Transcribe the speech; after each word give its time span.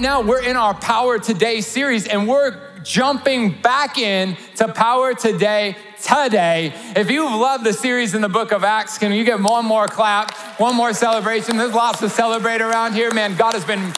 right 0.00 0.08
now 0.08 0.22
we're 0.22 0.42
in 0.42 0.56
our 0.56 0.72
Power 0.72 1.18
Today 1.18 1.60
series 1.60 2.06
and 2.06 2.26
we're 2.26 2.58
jumping 2.82 3.60
back 3.60 3.98
in 3.98 4.34
to 4.56 4.66
Power 4.72 5.12
Today 5.12 5.76
today. 6.00 6.72
If 6.96 7.10
you've 7.10 7.30
loved 7.30 7.64
the 7.64 7.74
series 7.74 8.14
in 8.14 8.22
the 8.22 8.28
book 8.30 8.50
of 8.50 8.64
Acts, 8.64 8.96
can 8.96 9.12
you 9.12 9.24
get 9.24 9.42
one 9.42 9.66
more 9.66 9.86
clap, 9.88 10.34
one 10.58 10.74
more 10.74 10.94
celebration? 10.94 11.58
There's 11.58 11.74
lots 11.74 11.98
to 11.98 12.08
celebrate 12.08 12.62
around 12.62 12.94
here, 12.94 13.12
man. 13.12 13.36
God 13.36 13.52
has 13.52 13.66
been 13.66 13.92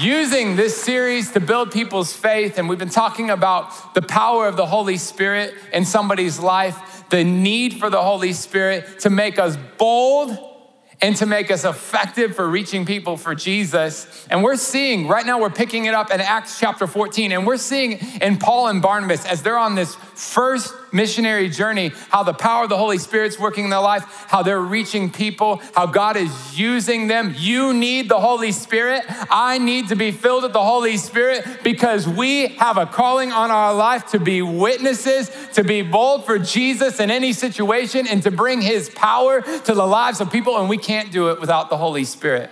using 0.00 0.56
this 0.56 0.76
series 0.76 1.30
to 1.30 1.40
build 1.40 1.70
people's 1.70 2.12
faith, 2.12 2.58
and 2.58 2.68
we've 2.68 2.80
been 2.80 2.88
talking 2.88 3.30
about 3.30 3.94
the 3.94 4.02
power 4.02 4.48
of 4.48 4.56
the 4.56 4.66
Holy 4.66 4.96
Spirit 4.96 5.54
in 5.72 5.84
somebody's 5.84 6.40
life, 6.40 7.04
the 7.10 7.22
need 7.22 7.74
for 7.74 7.90
the 7.90 8.02
Holy 8.02 8.32
Spirit 8.32 8.98
to 9.00 9.10
make 9.10 9.38
us 9.38 9.56
bold 9.76 10.47
and 11.00 11.14
to 11.16 11.26
make 11.26 11.50
us 11.50 11.64
effective 11.64 12.34
for 12.34 12.48
reaching 12.48 12.84
people 12.84 13.16
for 13.16 13.34
Jesus. 13.34 14.26
And 14.30 14.42
we're 14.42 14.56
seeing, 14.56 15.06
right 15.06 15.24
now, 15.24 15.40
we're 15.40 15.50
picking 15.50 15.84
it 15.84 15.94
up 15.94 16.10
in 16.10 16.20
Acts 16.20 16.58
chapter 16.58 16.86
14, 16.86 17.32
and 17.32 17.46
we're 17.46 17.56
seeing 17.56 17.92
in 18.20 18.38
Paul 18.38 18.68
and 18.68 18.82
Barnabas 18.82 19.24
as 19.24 19.42
they're 19.42 19.58
on 19.58 19.74
this 19.74 19.94
first 20.14 20.74
missionary 20.92 21.48
journey, 21.48 21.92
how 22.10 22.22
the 22.22 22.32
power 22.32 22.64
of 22.64 22.68
the 22.68 22.76
Holy 22.76 22.98
Spirit's 22.98 23.38
working 23.38 23.64
in 23.64 23.70
their 23.70 23.80
life, 23.80 24.04
how 24.28 24.42
they're 24.42 24.60
reaching 24.60 25.10
people, 25.10 25.60
how 25.74 25.86
God 25.86 26.16
is 26.16 26.58
using 26.58 27.06
them. 27.06 27.34
You 27.36 27.74
need 27.74 28.08
the 28.08 28.20
Holy 28.20 28.52
Spirit. 28.52 29.04
I 29.30 29.58
need 29.58 29.88
to 29.88 29.96
be 29.96 30.10
filled 30.10 30.44
with 30.44 30.52
the 30.52 30.64
Holy 30.64 30.96
Spirit 30.96 31.44
because 31.62 32.08
we 32.08 32.48
have 32.56 32.76
a 32.76 32.86
calling 32.86 33.32
on 33.32 33.50
our 33.50 33.74
life 33.74 34.06
to 34.12 34.18
be 34.18 34.42
witnesses, 34.42 35.30
to 35.54 35.64
be 35.64 35.82
bold 35.82 36.24
for 36.24 36.38
Jesus 36.38 37.00
in 37.00 37.10
any 37.10 37.32
situation, 37.32 38.06
and 38.06 38.22
to 38.22 38.30
bring 38.30 38.60
his 38.60 38.88
power 38.90 39.42
to 39.42 39.74
the 39.74 39.86
lives 39.86 40.20
of 40.20 40.30
people. 40.30 40.58
And 40.58 40.68
we 40.68 40.78
can't 40.78 41.10
do 41.12 41.30
it 41.30 41.40
without 41.40 41.70
the 41.70 41.76
Holy 41.76 42.04
Spirit. 42.04 42.50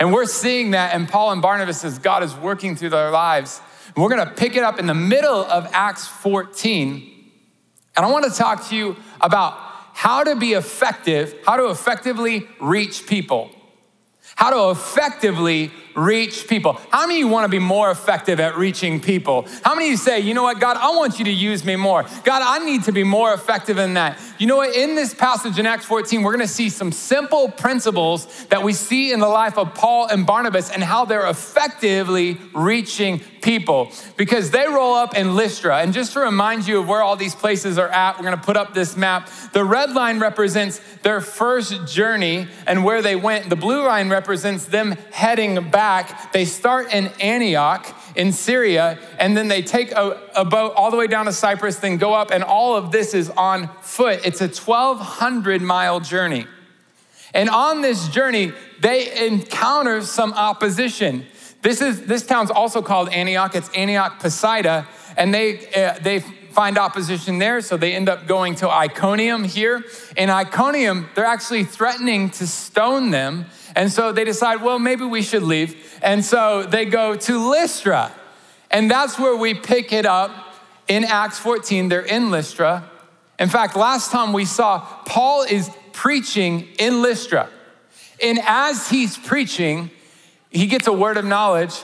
And 0.00 0.12
we're 0.12 0.26
seeing 0.26 0.72
that 0.72 0.94
in 0.94 1.06
Paul 1.06 1.32
and 1.32 1.40
Barnabas 1.40 1.84
as 1.84 1.98
God 1.98 2.22
is 2.22 2.34
working 2.34 2.76
through 2.76 2.90
their 2.90 3.10
lives. 3.10 3.60
we're 3.96 4.08
going 4.08 4.26
to 4.26 4.34
pick 4.34 4.56
it 4.56 4.62
up 4.62 4.78
in 4.78 4.86
the 4.86 4.94
middle 4.94 5.44
of 5.44 5.68
Acts 5.72 6.06
14 6.06 7.13
and 7.96 8.04
I 8.04 8.10
want 8.10 8.24
to 8.24 8.30
talk 8.30 8.68
to 8.68 8.76
you 8.76 8.96
about 9.20 9.54
how 9.92 10.24
to 10.24 10.34
be 10.34 10.54
effective, 10.54 11.34
how 11.46 11.56
to 11.56 11.70
effectively 11.70 12.48
reach 12.60 13.06
people. 13.06 13.50
How 14.36 14.50
to 14.50 14.70
effectively 14.70 15.70
reach 15.94 16.48
people. 16.48 16.74
How 16.90 17.06
many 17.06 17.20
of 17.20 17.26
you 17.26 17.28
want 17.28 17.44
to 17.44 17.48
be 17.48 17.58
more 17.58 17.90
effective 17.90 18.40
at 18.40 18.56
reaching 18.56 19.00
people? 19.00 19.46
How 19.62 19.74
many 19.74 19.86
of 19.86 19.90
you 19.92 19.96
say, 19.96 20.20
you 20.20 20.34
know 20.34 20.42
what, 20.42 20.60
God, 20.60 20.76
I 20.76 20.96
want 20.96 21.18
you 21.18 21.24
to 21.26 21.32
use 21.32 21.64
me 21.64 21.76
more? 21.76 22.04
God, 22.24 22.42
I 22.42 22.64
need 22.64 22.84
to 22.84 22.92
be 22.92 23.04
more 23.04 23.32
effective 23.32 23.78
in 23.78 23.94
that. 23.94 24.18
You 24.38 24.46
know 24.46 24.56
what, 24.56 24.74
in 24.74 24.94
this 24.94 25.14
passage 25.14 25.58
in 25.58 25.66
Acts 25.66 25.86
14, 25.86 26.22
we're 26.22 26.32
going 26.32 26.46
to 26.46 26.52
see 26.52 26.68
some 26.68 26.92
simple 26.92 27.48
principles 27.48 28.44
that 28.46 28.62
we 28.62 28.72
see 28.72 29.12
in 29.12 29.20
the 29.20 29.28
life 29.28 29.56
of 29.56 29.74
Paul 29.74 30.08
and 30.08 30.26
Barnabas 30.26 30.70
and 30.70 30.82
how 30.82 31.04
they're 31.04 31.28
effectively 31.28 32.38
reaching 32.52 33.20
people 33.42 33.92
because 34.16 34.50
they 34.50 34.66
roll 34.66 34.94
up 34.94 35.16
in 35.16 35.36
Lystra. 35.36 35.78
And 35.78 35.92
just 35.92 36.14
to 36.14 36.20
remind 36.20 36.66
you 36.66 36.80
of 36.80 36.88
where 36.88 37.02
all 37.02 37.14
these 37.14 37.34
places 37.34 37.78
are 37.78 37.88
at, 37.88 38.16
we're 38.16 38.24
going 38.24 38.36
to 38.36 38.42
put 38.42 38.56
up 38.56 38.74
this 38.74 38.96
map. 38.96 39.28
The 39.52 39.64
red 39.64 39.92
line 39.92 40.18
represents 40.18 40.80
their 41.02 41.20
first 41.20 41.86
journey 41.86 42.48
and 42.66 42.84
where 42.84 43.02
they 43.02 43.16
went. 43.16 43.50
The 43.50 43.56
blue 43.56 43.84
line 43.84 44.08
represents 44.08 44.64
them 44.64 44.92
heading 45.12 45.70
back 45.70 45.83
back, 45.84 46.32
they 46.32 46.46
start 46.46 46.94
in 46.94 47.08
Antioch 47.20 47.84
in 48.16 48.32
Syria, 48.32 48.98
and 49.18 49.36
then 49.36 49.48
they 49.48 49.60
take 49.60 49.92
a, 49.92 50.18
a, 50.34 50.42
boat 50.42 50.72
all 50.76 50.90
the 50.90 50.96
way 50.96 51.06
down 51.06 51.26
to 51.26 51.32
Cyprus, 51.32 51.76
then 51.76 51.98
go 51.98 52.14
up, 52.14 52.30
and 52.30 52.42
all 52.42 52.74
of 52.74 52.90
this 52.90 53.12
is 53.12 53.28
on 53.28 53.68
foot. 53.82 54.20
It's 54.24 54.40
a 54.40 54.48
1,200 54.48 55.60
mile 55.60 56.00
journey. 56.00 56.46
And 57.34 57.50
on 57.50 57.82
this 57.82 58.08
journey, 58.08 58.52
they 58.80 59.26
encounter 59.26 60.00
some 60.00 60.32
opposition. 60.32 61.26
This, 61.60 61.82
is, 61.82 62.06
this 62.06 62.24
town's 62.24 62.50
also 62.50 62.80
called 62.80 63.10
Antioch. 63.10 63.54
It's 63.54 63.68
Antioch 63.74 64.20
Pisidia, 64.20 64.86
and 65.18 65.34
they, 65.34 65.66
uh, 65.74 65.98
they 66.00 66.20
find 66.20 66.78
opposition 66.78 67.38
there, 67.38 67.60
so 67.60 67.76
they 67.76 67.92
end 67.92 68.08
up 68.08 68.26
going 68.26 68.54
to 68.54 68.70
Iconium 68.70 69.44
here. 69.44 69.84
In 70.16 70.30
Iconium, 70.30 71.10
they're 71.14 71.32
actually 71.36 71.64
threatening 71.64 72.30
to 72.30 72.46
stone 72.46 73.10
them 73.10 73.44
and 73.74 73.90
so 73.90 74.12
they 74.12 74.24
decide, 74.24 74.62
well, 74.62 74.78
maybe 74.78 75.04
we 75.04 75.22
should 75.22 75.42
leave. 75.42 75.98
And 76.02 76.24
so 76.24 76.62
they 76.62 76.84
go 76.84 77.16
to 77.16 77.50
Lystra. 77.50 78.12
And 78.70 78.90
that's 78.90 79.18
where 79.18 79.36
we 79.36 79.54
pick 79.54 79.92
it 79.92 80.06
up 80.06 80.54
in 80.88 81.04
Acts 81.04 81.38
14. 81.38 81.88
They're 81.88 82.00
in 82.00 82.30
Lystra. 82.30 82.88
In 83.38 83.48
fact, 83.48 83.76
last 83.76 84.12
time 84.12 84.32
we 84.32 84.44
saw, 84.44 84.80
Paul 85.06 85.42
is 85.42 85.70
preaching 85.92 86.68
in 86.78 87.02
Lystra. 87.02 87.48
And 88.22 88.38
as 88.44 88.88
he's 88.88 89.18
preaching, 89.18 89.90
he 90.50 90.66
gets 90.66 90.86
a 90.86 90.92
word 90.92 91.16
of 91.16 91.24
knowledge 91.24 91.74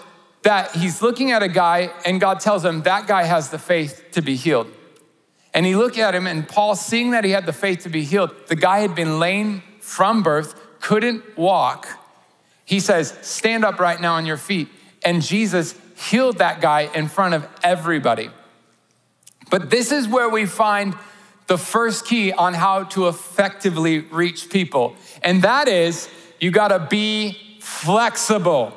that 0.42 0.74
he's 0.74 1.02
looking 1.02 1.32
at 1.32 1.42
a 1.42 1.48
guy, 1.48 1.90
and 2.06 2.20
God 2.20 2.40
tells 2.40 2.64
him 2.64 2.82
that 2.82 3.06
guy 3.06 3.24
has 3.24 3.50
the 3.50 3.58
faith 3.58 4.04
to 4.12 4.22
be 4.22 4.36
healed. 4.36 4.68
And 5.52 5.66
he 5.66 5.74
looked 5.74 5.98
at 5.98 6.14
him, 6.14 6.26
and 6.26 6.48
Paul, 6.48 6.76
seeing 6.76 7.10
that 7.10 7.24
he 7.24 7.32
had 7.32 7.46
the 7.46 7.52
faith 7.52 7.82
to 7.82 7.88
be 7.88 8.04
healed, 8.04 8.30
the 8.46 8.56
guy 8.56 8.78
had 8.78 8.94
been 8.94 9.18
lame 9.18 9.62
from 9.80 10.22
birth, 10.22 10.54
couldn't 10.80 11.36
walk, 11.36 11.88
he 12.64 12.80
says, 12.80 13.16
Stand 13.22 13.64
up 13.64 13.78
right 13.78 14.00
now 14.00 14.14
on 14.14 14.26
your 14.26 14.36
feet. 14.36 14.68
And 15.04 15.22
Jesus 15.22 15.74
healed 15.96 16.38
that 16.38 16.60
guy 16.60 16.90
in 16.94 17.08
front 17.08 17.34
of 17.34 17.46
everybody. 17.62 18.30
But 19.50 19.70
this 19.70 19.92
is 19.92 20.06
where 20.08 20.28
we 20.28 20.46
find 20.46 20.94
the 21.46 21.58
first 21.58 22.06
key 22.06 22.32
on 22.32 22.54
how 22.54 22.84
to 22.84 23.08
effectively 23.08 23.98
reach 23.98 24.50
people. 24.50 24.94
And 25.22 25.42
that 25.42 25.68
is 25.68 26.08
you 26.38 26.50
gotta 26.50 26.86
be 26.88 27.36
flexible. 27.60 28.72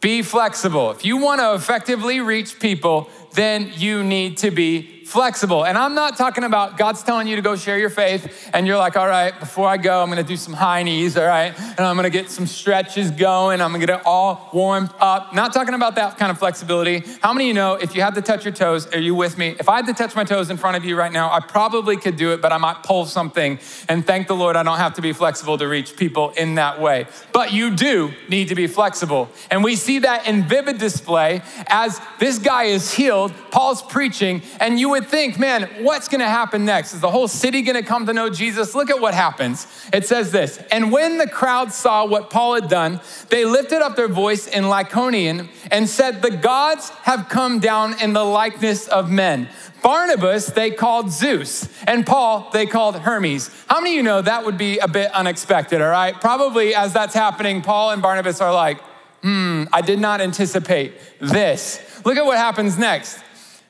Be 0.00 0.22
flexible. 0.22 0.92
If 0.92 1.04
you 1.04 1.16
wanna 1.16 1.54
effectively 1.54 2.20
reach 2.20 2.60
people, 2.60 3.10
then 3.34 3.72
you 3.76 4.04
need 4.04 4.38
to 4.38 4.50
be 4.50 4.91
flexible. 5.06 5.64
And 5.64 5.76
I'm 5.76 5.94
not 5.94 6.16
talking 6.16 6.44
about 6.44 6.76
God's 6.76 7.02
telling 7.02 7.26
you 7.26 7.36
to 7.36 7.42
go 7.42 7.56
share 7.56 7.78
your 7.78 7.90
faith, 7.90 8.50
and 8.52 8.66
you're 8.66 8.78
like, 8.78 8.96
all 8.96 9.08
right, 9.08 9.38
before 9.38 9.68
I 9.68 9.76
go, 9.76 10.02
I'm 10.02 10.08
gonna 10.08 10.22
do 10.22 10.36
some 10.36 10.54
high 10.54 10.82
knees, 10.82 11.16
all 11.16 11.26
right? 11.26 11.52
And 11.58 11.80
I'm 11.80 11.96
gonna 11.96 12.10
get 12.10 12.30
some 12.30 12.46
stretches 12.46 13.10
going, 13.10 13.60
I'm 13.60 13.72
gonna 13.72 13.84
get 13.84 14.00
it 14.00 14.02
all 14.06 14.50
warmed 14.52 14.90
up. 14.98 15.34
Not 15.34 15.52
talking 15.52 15.74
about 15.74 15.96
that 15.96 16.18
kind 16.18 16.30
of 16.30 16.38
flexibility. 16.38 17.02
How 17.20 17.32
many 17.32 17.44
of 17.44 17.48
you 17.48 17.54
know 17.54 17.74
if 17.74 17.94
you 17.94 18.02
had 18.02 18.14
to 18.14 18.22
touch 18.22 18.44
your 18.44 18.54
toes, 18.54 18.86
are 18.94 19.00
you 19.00 19.14
with 19.14 19.38
me? 19.38 19.56
If 19.58 19.68
I 19.68 19.76
had 19.76 19.86
to 19.86 19.94
touch 19.94 20.14
my 20.14 20.24
toes 20.24 20.50
in 20.50 20.56
front 20.56 20.76
of 20.76 20.84
you 20.84 20.96
right 20.96 21.12
now, 21.12 21.32
I 21.32 21.40
probably 21.40 21.96
could 21.96 22.16
do 22.16 22.32
it, 22.32 22.40
but 22.40 22.52
I 22.52 22.58
might 22.58 22.82
pull 22.82 23.06
something. 23.06 23.58
And 23.88 24.06
thank 24.06 24.28
the 24.28 24.36
Lord, 24.36 24.56
I 24.56 24.62
don't 24.62 24.78
have 24.78 24.94
to 24.94 25.02
be 25.02 25.12
flexible 25.12 25.58
to 25.58 25.66
reach 25.68 25.96
people 25.96 26.30
in 26.30 26.56
that 26.56 26.80
way. 26.80 27.06
But 27.32 27.52
you 27.52 27.74
do 27.74 28.12
need 28.28 28.48
to 28.48 28.54
be 28.54 28.66
flexible. 28.66 29.30
And 29.50 29.62
we 29.64 29.76
see 29.76 30.00
that 30.00 30.26
in 30.26 30.44
vivid 30.44 30.78
display 30.78 31.42
as 31.66 32.00
this 32.18 32.38
guy 32.38 32.64
is 32.64 32.92
healed, 32.92 33.32
Paul's 33.50 33.82
preaching, 33.82 34.42
and 34.60 34.78
you 34.78 34.91
would 34.92 35.06
think, 35.06 35.38
man, 35.38 35.68
what's 35.80 36.08
gonna 36.08 36.28
happen 36.28 36.64
next? 36.64 36.94
Is 36.94 37.00
the 37.00 37.10
whole 37.10 37.28
city 37.28 37.62
gonna 37.62 37.82
come 37.82 38.06
to 38.06 38.12
know 38.12 38.30
Jesus? 38.30 38.74
Look 38.74 38.90
at 38.90 39.00
what 39.00 39.14
happens. 39.14 39.66
It 39.92 40.06
says 40.06 40.30
this 40.30 40.58
And 40.70 40.92
when 40.92 41.18
the 41.18 41.26
crowd 41.26 41.72
saw 41.72 42.06
what 42.06 42.30
Paul 42.30 42.54
had 42.54 42.68
done, 42.68 43.00
they 43.28 43.44
lifted 43.44 43.82
up 43.82 43.96
their 43.96 44.08
voice 44.08 44.46
in 44.46 44.64
Lycaonian 44.64 45.48
and 45.70 45.88
said, 45.88 46.22
The 46.22 46.30
gods 46.30 46.90
have 47.02 47.28
come 47.28 47.58
down 47.58 48.00
in 48.00 48.12
the 48.12 48.24
likeness 48.24 48.86
of 48.88 49.10
men. 49.10 49.48
Barnabas, 49.82 50.46
they 50.46 50.70
called 50.70 51.10
Zeus, 51.10 51.68
and 51.88 52.06
Paul, 52.06 52.48
they 52.52 52.66
called 52.66 52.96
Hermes. 53.00 53.50
How 53.66 53.80
many 53.80 53.94
of 53.94 53.96
you 53.96 54.02
know 54.04 54.22
that 54.22 54.44
would 54.44 54.56
be 54.56 54.78
a 54.78 54.86
bit 54.86 55.12
unexpected, 55.12 55.82
all 55.82 55.88
right? 55.88 56.14
Probably 56.20 56.72
as 56.72 56.92
that's 56.92 57.14
happening, 57.14 57.62
Paul 57.62 57.90
and 57.90 58.00
Barnabas 58.00 58.40
are 58.40 58.54
like, 58.54 58.80
hmm, 59.22 59.64
I 59.72 59.80
did 59.80 59.98
not 59.98 60.20
anticipate 60.20 60.94
this. 61.20 61.80
Look 62.04 62.16
at 62.16 62.24
what 62.24 62.38
happens 62.38 62.78
next. 62.78 63.18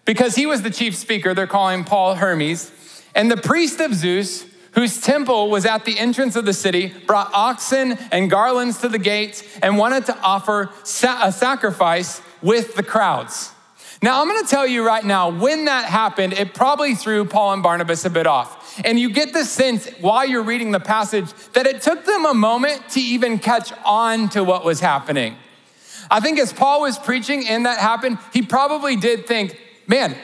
Because 0.04 0.34
he 0.34 0.46
was 0.46 0.62
the 0.62 0.70
chief 0.70 0.96
speaker, 0.96 1.34
they're 1.34 1.46
calling 1.46 1.84
Paul 1.84 2.16
Hermes. 2.16 2.72
And 3.14 3.30
the 3.30 3.36
priest 3.36 3.80
of 3.80 3.94
Zeus, 3.94 4.46
whose 4.72 5.00
temple 5.00 5.50
was 5.50 5.66
at 5.66 5.84
the 5.84 5.98
entrance 5.98 6.34
of 6.34 6.44
the 6.44 6.52
city, 6.52 6.92
brought 7.06 7.30
oxen 7.32 7.92
and 8.10 8.30
garlands 8.30 8.78
to 8.78 8.88
the 8.88 8.98
gate 8.98 9.46
and 9.62 9.78
wanted 9.78 10.06
to 10.06 10.18
offer 10.20 10.70
a 10.84 11.32
sacrifice 11.32 12.20
with 12.40 12.74
the 12.74 12.82
crowds. 12.82 13.52
Now, 14.02 14.20
I'm 14.20 14.26
gonna 14.26 14.46
tell 14.48 14.66
you 14.66 14.84
right 14.84 15.04
now, 15.04 15.30
when 15.30 15.66
that 15.66 15.84
happened, 15.84 16.32
it 16.32 16.54
probably 16.54 16.96
threw 16.96 17.24
Paul 17.24 17.52
and 17.52 17.62
Barnabas 17.62 18.04
a 18.04 18.10
bit 18.10 18.26
off. 18.26 18.80
And 18.84 18.98
you 18.98 19.10
get 19.10 19.32
the 19.32 19.44
sense 19.44 19.86
while 20.00 20.26
you're 20.26 20.42
reading 20.42 20.72
the 20.72 20.80
passage 20.80 21.32
that 21.52 21.66
it 21.66 21.82
took 21.82 22.04
them 22.04 22.26
a 22.26 22.34
moment 22.34 22.88
to 22.90 23.00
even 23.00 23.38
catch 23.38 23.72
on 23.84 24.28
to 24.30 24.42
what 24.42 24.64
was 24.64 24.80
happening. 24.80 25.36
I 26.10 26.18
think 26.18 26.40
as 26.40 26.52
Paul 26.52 26.80
was 26.80 26.98
preaching 26.98 27.46
and 27.46 27.66
that 27.66 27.78
happened, 27.78 28.18
he 28.32 28.42
probably 28.42 28.96
did 28.96 29.26
think, 29.26 29.56
man, 29.92 30.16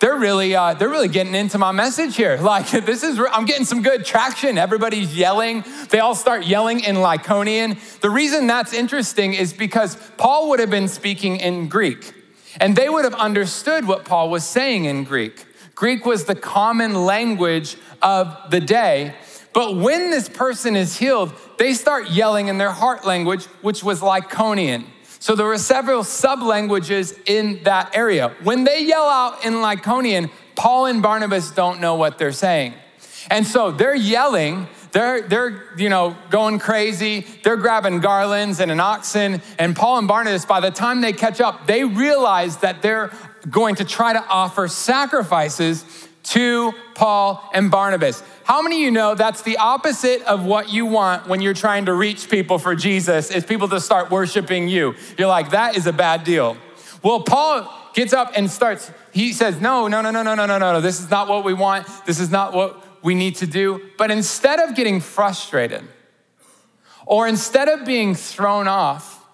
they're 0.00 0.18
really 0.18 0.54
uh, 0.54 0.74
they're 0.74 0.90
really 0.90 1.08
getting 1.08 1.34
into 1.34 1.56
my 1.56 1.72
message 1.72 2.14
here. 2.14 2.38
Like 2.48 2.70
this 2.70 3.02
is 3.02 3.18
i'm 3.32 3.46
getting 3.46 3.64
some 3.64 3.82
good 3.82 4.04
traction. 4.04 4.58
Everybody's 4.58 5.16
yelling. 5.16 5.64
They 5.88 5.98
all 6.00 6.14
start 6.14 6.44
yelling 6.44 6.80
in 6.80 6.96
lycaonian 6.96 7.78
the 8.00 8.10
reason 8.10 8.46
that's 8.46 8.72
interesting 8.74 9.32
is 9.32 9.52
because 9.54 9.96
paul 10.18 10.50
would 10.50 10.60
have 10.60 10.70
been 10.70 10.88
speaking 10.88 11.36
in 11.36 11.68
greek 11.68 12.12
and 12.60 12.76
they 12.76 12.88
would 12.88 13.04
have 13.04 13.14
understood 13.14 13.86
what 13.86 14.04
paul 14.04 14.28
was 14.30 14.44
saying 14.44 14.84
in 14.84 15.04
greek. 15.04 15.46
Greek 15.74 16.04
was 16.04 16.24
the 16.24 16.34
common 16.34 16.92
language 17.06 17.76
of 18.02 18.36
the 18.50 18.60
day 18.60 19.14
but 19.54 19.76
when 19.76 20.10
this 20.10 20.28
person 20.28 20.76
is 20.76 20.98
healed 20.98 21.32
they 21.58 21.72
start 21.72 22.10
yelling 22.10 22.48
in 22.48 22.58
their 22.58 22.72
heart 22.82 23.06
language 23.06 23.44
which 23.66 23.82
was 23.82 24.00
lycaonian 24.00 24.84
So 25.20 25.34
there 25.34 25.46
were 25.46 25.58
several 25.58 26.04
sub 26.04 26.42
languages 26.42 27.18
in 27.26 27.62
that 27.64 27.96
area. 27.96 28.34
When 28.42 28.64
they 28.64 28.84
yell 28.84 29.08
out 29.08 29.44
in 29.44 29.54
Lycaonian, 29.54 30.30
Paul 30.54 30.86
and 30.86 31.02
Barnabas 31.02 31.50
don't 31.50 31.80
know 31.80 31.94
what 31.96 32.18
they're 32.18 32.32
saying. 32.32 32.74
And 33.30 33.46
so 33.46 33.70
they're 33.70 33.94
yelling, 33.94 34.68
they're, 34.92 35.22
they're 35.22 35.62
you 35.76 35.88
know, 35.88 36.16
going 36.30 36.58
crazy. 36.58 37.26
They're 37.44 37.56
grabbing 37.56 38.00
garlands 38.00 38.60
and 38.60 38.70
an 38.70 38.80
oxen. 38.80 39.42
And 39.58 39.76
Paul 39.76 39.98
and 39.98 40.08
Barnabas, 40.08 40.46
by 40.46 40.60
the 40.60 40.70
time 40.70 41.00
they 41.00 41.12
catch 41.12 41.40
up, 41.40 41.66
they 41.66 41.84
realize 41.84 42.58
that 42.58 42.80
they're 42.80 43.12
going 43.50 43.76
to 43.76 43.84
try 43.84 44.12
to 44.12 44.24
offer 44.28 44.66
sacrifices 44.68 46.07
to 46.30 46.72
Paul 46.94 47.48
and 47.54 47.70
Barnabas. 47.70 48.22
How 48.44 48.62
many 48.62 48.76
of 48.76 48.82
you 48.82 48.90
know 48.90 49.14
that's 49.14 49.42
the 49.42 49.56
opposite 49.56 50.22
of 50.22 50.44
what 50.44 50.70
you 50.70 50.86
want 50.86 51.26
when 51.26 51.40
you're 51.40 51.54
trying 51.54 51.86
to 51.86 51.94
reach 51.94 52.28
people 52.28 52.58
for 52.58 52.74
Jesus 52.74 53.30
is 53.30 53.44
people 53.44 53.68
to 53.68 53.80
start 53.80 54.10
worshiping 54.10 54.68
you. 54.68 54.94
You're 55.16 55.28
like, 55.28 55.50
that 55.50 55.76
is 55.76 55.86
a 55.86 55.92
bad 55.92 56.24
deal. 56.24 56.56
Well, 57.02 57.20
Paul 57.20 57.72
gets 57.94 58.12
up 58.12 58.32
and 58.36 58.50
starts, 58.50 58.90
he 59.12 59.32
says, 59.32 59.60
no, 59.60 59.88
no, 59.88 60.00
no, 60.00 60.10
no, 60.10 60.22
no, 60.22 60.34
no, 60.34 60.46
no, 60.46 60.58
no, 60.58 60.80
this 60.80 61.00
is 61.00 61.10
not 61.10 61.28
what 61.28 61.44
we 61.44 61.54
want. 61.54 61.86
This 62.06 62.20
is 62.20 62.30
not 62.30 62.52
what 62.52 62.84
we 63.02 63.14
need 63.14 63.36
to 63.36 63.46
do. 63.46 63.80
But 63.96 64.10
instead 64.10 64.60
of 64.60 64.74
getting 64.74 65.00
frustrated 65.00 65.82
or 67.06 67.26
instead 67.26 67.68
of 67.68 67.86
being 67.86 68.14
thrown 68.14 68.68
off, 68.68 69.26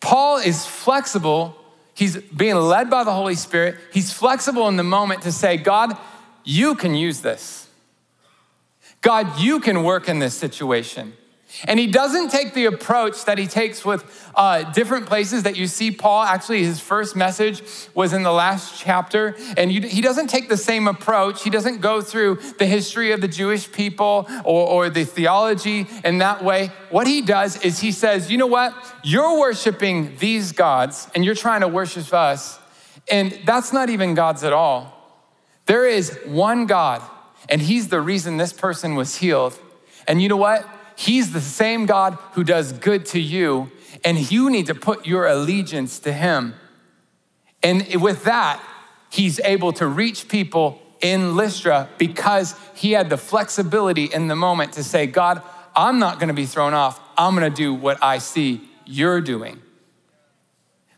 Paul 0.00 0.38
is 0.38 0.64
flexible. 0.64 1.56
He's 1.94 2.16
being 2.16 2.56
led 2.56 2.88
by 2.88 3.04
the 3.04 3.12
Holy 3.12 3.34
Spirit. 3.34 3.76
He's 3.92 4.12
flexible 4.12 4.68
in 4.68 4.76
the 4.76 4.84
moment 4.84 5.22
to 5.22 5.32
say, 5.32 5.56
God, 5.56 5.96
you 6.44 6.74
can 6.74 6.94
use 6.94 7.20
this. 7.20 7.68
God, 9.02 9.40
you 9.40 9.60
can 9.60 9.82
work 9.82 10.08
in 10.08 10.18
this 10.18 10.34
situation. 10.34 11.14
And 11.64 11.80
he 11.80 11.88
doesn't 11.88 12.30
take 12.30 12.54
the 12.54 12.66
approach 12.66 13.24
that 13.24 13.36
he 13.36 13.46
takes 13.46 13.84
with 13.84 14.30
uh, 14.36 14.70
different 14.72 15.06
places 15.06 15.42
that 15.42 15.56
you 15.56 15.66
see 15.66 15.90
Paul. 15.90 16.22
Actually, 16.22 16.62
his 16.62 16.78
first 16.78 17.16
message 17.16 17.62
was 17.92 18.12
in 18.12 18.22
the 18.22 18.30
last 18.30 18.78
chapter. 18.78 19.34
And 19.56 19.72
you, 19.72 19.80
he 19.82 20.00
doesn't 20.00 20.28
take 20.28 20.48
the 20.48 20.56
same 20.56 20.86
approach. 20.86 21.42
He 21.42 21.50
doesn't 21.50 21.80
go 21.80 22.02
through 22.02 22.36
the 22.58 22.66
history 22.66 23.10
of 23.12 23.20
the 23.20 23.28
Jewish 23.28 23.70
people 23.70 24.28
or, 24.44 24.68
or 24.68 24.90
the 24.90 25.04
theology 25.04 25.88
in 26.04 26.18
that 26.18 26.44
way. 26.44 26.70
What 26.90 27.06
he 27.06 27.20
does 27.20 27.60
is 27.64 27.80
he 27.80 27.90
says, 27.90 28.30
you 28.30 28.38
know 28.38 28.46
what? 28.46 28.72
You're 29.02 29.38
worshiping 29.38 30.16
these 30.18 30.52
gods 30.52 31.08
and 31.14 31.24
you're 31.24 31.34
trying 31.34 31.62
to 31.62 31.68
worship 31.68 32.12
us. 32.12 32.58
And 33.10 33.36
that's 33.44 33.72
not 33.72 33.90
even 33.90 34.14
gods 34.14 34.44
at 34.44 34.52
all. 34.52 34.99
There 35.70 35.86
is 35.86 36.18
one 36.26 36.66
God, 36.66 37.00
and 37.48 37.62
he's 37.62 37.90
the 37.90 38.00
reason 38.00 38.38
this 38.38 38.52
person 38.52 38.96
was 38.96 39.14
healed. 39.14 39.56
And 40.08 40.20
you 40.20 40.28
know 40.28 40.36
what? 40.36 40.68
He's 40.96 41.32
the 41.32 41.40
same 41.40 41.86
God 41.86 42.18
who 42.32 42.42
does 42.42 42.72
good 42.72 43.06
to 43.14 43.20
you, 43.20 43.70
and 44.04 44.32
you 44.32 44.50
need 44.50 44.66
to 44.66 44.74
put 44.74 45.06
your 45.06 45.28
allegiance 45.28 46.00
to 46.00 46.12
Him. 46.12 46.56
And 47.62 47.86
with 48.02 48.24
that, 48.24 48.60
He's 49.10 49.38
able 49.44 49.72
to 49.74 49.86
reach 49.86 50.26
people 50.26 50.82
in 51.00 51.36
Lystra 51.36 51.88
because 51.98 52.56
He 52.74 52.90
had 52.90 53.08
the 53.08 53.16
flexibility 53.16 54.06
in 54.06 54.26
the 54.26 54.34
moment 54.34 54.72
to 54.72 54.82
say, 54.82 55.06
God, 55.06 55.40
I'm 55.76 56.00
not 56.00 56.18
gonna 56.18 56.34
be 56.34 56.46
thrown 56.46 56.74
off. 56.74 57.00
I'm 57.16 57.34
gonna 57.34 57.48
do 57.48 57.72
what 57.72 58.02
I 58.02 58.18
see 58.18 58.68
you're 58.86 59.20
doing. 59.20 59.62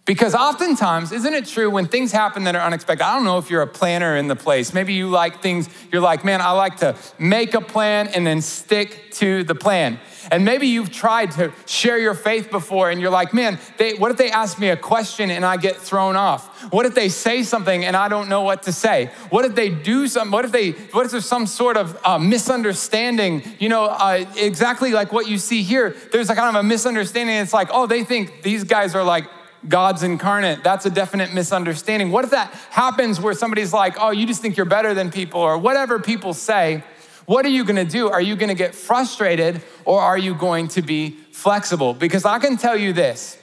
Because 0.04 0.34
oftentimes, 0.34 1.12
isn't 1.12 1.32
it 1.32 1.46
true 1.46 1.70
when 1.70 1.86
things 1.86 2.10
happen 2.10 2.42
that 2.44 2.56
are 2.56 2.66
unexpected? 2.66 3.04
I 3.04 3.14
don't 3.14 3.24
know 3.24 3.38
if 3.38 3.50
you're 3.50 3.62
a 3.62 3.68
planner 3.68 4.16
in 4.16 4.26
the 4.26 4.34
place. 4.34 4.74
Maybe 4.74 4.94
you 4.94 5.08
like 5.08 5.40
things, 5.40 5.68
you're 5.92 6.02
like, 6.02 6.24
man, 6.24 6.40
I 6.40 6.50
like 6.50 6.78
to 6.78 6.96
make 7.20 7.54
a 7.54 7.60
plan 7.60 8.08
and 8.08 8.26
then 8.26 8.42
stick 8.42 9.12
to 9.12 9.44
the 9.44 9.54
plan. 9.54 10.00
And 10.32 10.44
maybe 10.44 10.66
you've 10.66 10.90
tried 10.90 11.30
to 11.32 11.52
share 11.66 11.98
your 11.98 12.14
faith 12.14 12.50
before 12.50 12.90
and 12.90 13.00
you're 13.00 13.12
like, 13.12 13.32
man, 13.32 13.60
they, 13.78 13.94
what 13.94 14.10
if 14.10 14.16
they 14.16 14.32
ask 14.32 14.58
me 14.58 14.70
a 14.70 14.76
question 14.76 15.30
and 15.30 15.44
I 15.44 15.56
get 15.56 15.76
thrown 15.76 16.16
off? 16.16 16.72
What 16.72 16.84
if 16.84 16.96
they 16.96 17.08
say 17.08 17.44
something 17.44 17.84
and 17.84 17.96
I 17.96 18.08
don't 18.08 18.28
know 18.28 18.42
what 18.42 18.64
to 18.64 18.72
say? 18.72 19.10
What 19.30 19.44
if 19.44 19.54
they 19.54 19.68
do 19.68 20.08
something? 20.08 20.32
What 20.32 20.44
if 20.44 20.50
they, 20.50 20.72
what 20.72 21.06
if 21.06 21.12
there's 21.12 21.26
some 21.26 21.46
sort 21.46 21.76
of 21.76 21.96
uh, 22.04 22.18
misunderstanding? 22.18 23.44
You 23.60 23.68
know, 23.68 23.84
uh, 23.84 24.24
exactly 24.36 24.90
like 24.90 25.12
what 25.12 25.28
you 25.28 25.38
see 25.38 25.62
here. 25.62 25.94
There's 26.10 26.28
a 26.28 26.34
kind 26.34 26.56
of 26.56 26.64
a 26.64 26.66
misunderstanding. 26.66 27.36
It's 27.36 27.54
like, 27.54 27.68
oh, 27.70 27.86
they 27.86 28.02
think 28.02 28.42
these 28.42 28.64
guys 28.64 28.96
are 28.96 29.04
like, 29.04 29.26
God's 29.68 30.02
incarnate. 30.02 30.64
That's 30.64 30.86
a 30.86 30.90
definite 30.90 31.32
misunderstanding. 31.32 32.10
What 32.10 32.24
if 32.24 32.30
that 32.30 32.52
happens 32.70 33.20
where 33.20 33.34
somebody's 33.34 33.72
like, 33.72 33.94
oh, 33.98 34.10
you 34.10 34.26
just 34.26 34.42
think 34.42 34.56
you're 34.56 34.66
better 34.66 34.94
than 34.94 35.10
people, 35.10 35.40
or 35.40 35.58
whatever 35.58 35.98
people 35.98 36.34
say? 36.34 36.84
What 37.26 37.46
are 37.46 37.50
you 37.50 37.64
gonna 37.64 37.84
do? 37.84 38.08
Are 38.08 38.20
you 38.20 38.36
gonna 38.36 38.54
get 38.54 38.74
frustrated 38.74 39.62
or 39.84 40.00
are 40.00 40.18
you 40.18 40.34
going 40.34 40.68
to 40.68 40.82
be 40.82 41.10
flexible? 41.32 41.94
Because 41.94 42.24
I 42.24 42.38
can 42.38 42.56
tell 42.56 42.76
you 42.76 42.92
this 42.92 43.38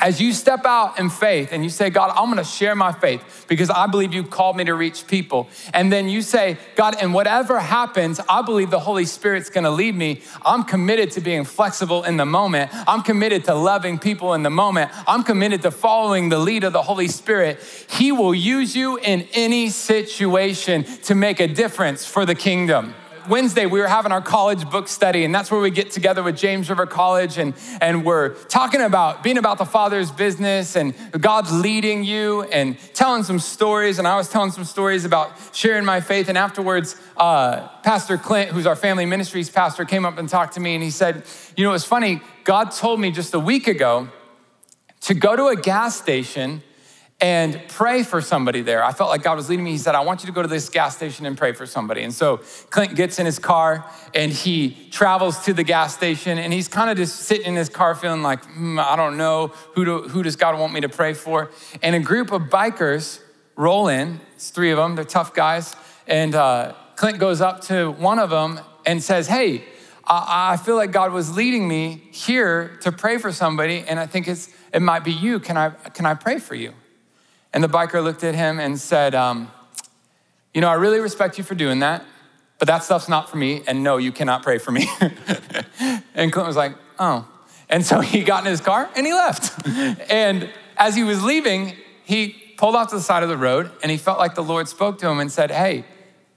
as 0.00 0.20
you 0.20 0.32
step 0.32 0.64
out 0.64 0.98
in 0.98 1.10
faith 1.10 1.52
and 1.52 1.62
you 1.62 1.70
say, 1.70 1.90
God, 1.90 2.12
I'm 2.16 2.28
gonna 2.30 2.44
share 2.44 2.74
my 2.74 2.92
faith 2.92 3.46
because 3.48 3.70
I 3.70 3.86
believe 3.86 4.14
you 4.14 4.24
called 4.24 4.56
me 4.56 4.64
to 4.64 4.74
reach 4.74 5.06
people. 5.06 5.48
And 5.74 5.92
then 5.92 6.08
you 6.08 6.22
say, 6.22 6.56
God, 6.74 6.96
and 7.00 7.12
whatever 7.12 7.58
happens, 7.58 8.20
I 8.28 8.42
believe 8.42 8.70
the 8.70 8.80
Holy 8.80 9.04
Spirit's 9.04 9.50
gonna 9.50 9.70
lead 9.70 9.94
me. 9.94 10.22
I'm 10.44 10.64
committed 10.64 11.10
to 11.12 11.20
being 11.20 11.44
flexible 11.44 12.04
in 12.04 12.16
the 12.16 12.26
moment. 12.26 12.70
I'm 12.72 13.02
committed 13.02 13.44
to 13.44 13.54
loving 13.54 13.98
people 13.98 14.34
in 14.34 14.42
the 14.42 14.50
moment. 14.50 14.90
I'm 15.06 15.22
committed 15.22 15.62
to 15.62 15.70
following 15.70 16.30
the 16.30 16.38
lead 16.38 16.64
of 16.64 16.72
the 16.72 16.82
Holy 16.82 17.08
Spirit. 17.08 17.60
He 17.88 18.12
will 18.12 18.34
use 18.34 18.74
you 18.74 18.98
in 18.98 19.28
any 19.34 19.68
situation 19.70 20.84
to 21.04 21.14
make 21.14 21.40
a 21.40 21.46
difference 21.46 22.06
for 22.06 22.24
the 22.24 22.34
kingdom. 22.34 22.94
Wednesday, 23.30 23.64
we 23.64 23.78
were 23.78 23.86
having 23.86 24.10
our 24.10 24.20
college 24.20 24.68
book 24.70 24.88
study, 24.88 25.24
and 25.24 25.32
that's 25.32 25.52
where 25.52 25.60
we 25.60 25.70
get 25.70 25.92
together 25.92 26.20
with 26.20 26.36
James 26.36 26.68
River 26.68 26.84
College, 26.84 27.38
and, 27.38 27.54
and 27.80 28.04
we're 28.04 28.30
talking 28.46 28.80
about 28.80 29.22
being 29.22 29.38
about 29.38 29.56
the 29.56 29.64
Father's 29.64 30.10
business 30.10 30.74
and 30.74 30.92
God's 31.12 31.52
leading 31.52 32.02
you 32.02 32.42
and 32.42 32.76
telling 32.92 33.22
some 33.22 33.38
stories. 33.38 34.00
And 34.00 34.08
I 34.08 34.16
was 34.16 34.28
telling 34.28 34.50
some 34.50 34.64
stories 34.64 35.04
about 35.04 35.30
sharing 35.52 35.84
my 35.84 36.00
faith. 36.00 36.28
And 36.28 36.36
afterwards, 36.36 36.96
uh, 37.16 37.68
Pastor 37.84 38.18
Clint, 38.18 38.50
who's 38.50 38.66
our 38.66 38.74
family 38.74 39.06
ministries 39.06 39.48
pastor, 39.48 39.84
came 39.84 40.04
up 40.04 40.18
and 40.18 40.28
talked 40.28 40.54
to 40.54 40.60
me, 40.60 40.74
and 40.74 40.82
he 40.82 40.90
said, 40.90 41.22
You 41.56 41.64
know, 41.64 41.72
it's 41.72 41.84
funny, 41.84 42.20
God 42.42 42.72
told 42.72 42.98
me 42.98 43.12
just 43.12 43.32
a 43.32 43.40
week 43.40 43.68
ago 43.68 44.08
to 45.02 45.14
go 45.14 45.36
to 45.36 45.46
a 45.46 45.56
gas 45.56 45.96
station 45.96 46.64
and 47.20 47.60
pray 47.68 48.02
for 48.02 48.22
somebody 48.22 48.62
there. 48.62 48.82
I 48.82 48.92
felt 48.92 49.10
like 49.10 49.22
God 49.22 49.36
was 49.36 49.50
leading 49.50 49.64
me. 49.64 49.72
He 49.72 49.78
said, 49.78 49.94
I 49.94 50.00
want 50.00 50.22
you 50.22 50.26
to 50.26 50.32
go 50.32 50.40
to 50.40 50.48
this 50.48 50.70
gas 50.70 50.96
station 50.96 51.26
and 51.26 51.36
pray 51.36 51.52
for 51.52 51.66
somebody. 51.66 52.02
And 52.02 52.14
so 52.14 52.38
Clint 52.70 52.94
gets 52.94 53.18
in 53.18 53.26
his 53.26 53.38
car 53.38 53.84
and 54.14 54.32
he 54.32 54.88
travels 54.90 55.44
to 55.44 55.52
the 55.52 55.62
gas 55.62 55.94
station 55.94 56.38
and 56.38 56.52
he's 56.52 56.66
kind 56.66 56.90
of 56.90 56.96
just 56.96 57.16
sitting 57.16 57.46
in 57.46 57.56
his 57.56 57.68
car 57.68 57.94
feeling 57.94 58.22
like, 58.22 58.42
mm, 58.44 58.82
I 58.82 58.96
don't 58.96 59.18
know, 59.18 59.48
who, 59.74 59.84
do, 59.84 60.02
who 60.08 60.22
does 60.22 60.36
God 60.36 60.58
want 60.58 60.72
me 60.72 60.80
to 60.80 60.88
pray 60.88 61.12
for? 61.12 61.50
And 61.82 61.94
a 61.94 62.00
group 62.00 62.32
of 62.32 62.42
bikers 62.42 63.20
roll 63.54 63.88
in. 63.88 64.20
It's 64.34 64.48
three 64.48 64.70
of 64.70 64.78
them, 64.78 64.94
they're 64.94 65.04
tough 65.04 65.34
guys. 65.34 65.76
And 66.06 66.34
uh, 66.34 66.74
Clint 66.96 67.18
goes 67.18 67.42
up 67.42 67.60
to 67.62 67.90
one 67.90 68.18
of 68.18 68.30
them 68.30 68.60
and 68.86 69.02
says, 69.02 69.26
Hey, 69.26 69.64
I, 70.06 70.52
I 70.52 70.56
feel 70.56 70.76
like 70.76 70.90
God 70.90 71.12
was 71.12 71.36
leading 71.36 71.68
me 71.68 72.02
here 72.12 72.78
to 72.80 72.90
pray 72.90 73.18
for 73.18 73.30
somebody, 73.30 73.84
and 73.86 74.00
I 74.00 74.06
think 74.06 74.26
it's, 74.26 74.48
it 74.72 74.80
might 74.80 75.04
be 75.04 75.12
you. 75.12 75.38
Can 75.38 75.56
I, 75.56 75.70
can 75.70 76.06
I 76.06 76.14
pray 76.14 76.38
for 76.38 76.54
you? 76.54 76.72
And 77.52 77.64
the 77.64 77.68
biker 77.68 78.02
looked 78.02 78.24
at 78.24 78.34
him 78.34 78.60
and 78.60 78.78
said, 78.78 79.14
um, 79.14 79.50
You 80.54 80.60
know, 80.60 80.68
I 80.68 80.74
really 80.74 81.00
respect 81.00 81.38
you 81.38 81.44
for 81.44 81.54
doing 81.54 81.80
that, 81.80 82.04
but 82.58 82.68
that 82.68 82.84
stuff's 82.84 83.08
not 83.08 83.28
for 83.28 83.36
me. 83.36 83.62
And 83.66 83.82
no, 83.82 83.96
you 83.96 84.12
cannot 84.12 84.42
pray 84.42 84.58
for 84.58 84.70
me. 84.70 84.88
and 86.14 86.32
Clint 86.32 86.46
was 86.46 86.56
like, 86.56 86.76
Oh. 86.98 87.26
And 87.68 87.86
so 87.86 88.00
he 88.00 88.24
got 88.24 88.44
in 88.44 88.50
his 88.50 88.60
car 88.60 88.90
and 88.96 89.06
he 89.06 89.12
left. 89.12 89.66
and 90.10 90.50
as 90.76 90.96
he 90.96 91.04
was 91.04 91.22
leaving, 91.22 91.76
he 92.04 92.34
pulled 92.56 92.74
off 92.74 92.90
to 92.90 92.96
the 92.96 93.02
side 93.02 93.22
of 93.22 93.28
the 93.28 93.36
road 93.36 93.70
and 93.82 93.90
he 93.90 93.96
felt 93.96 94.18
like 94.18 94.34
the 94.34 94.42
Lord 94.42 94.68
spoke 94.68 94.98
to 94.98 95.08
him 95.08 95.20
and 95.20 95.30
said, 95.30 95.50
Hey, 95.50 95.84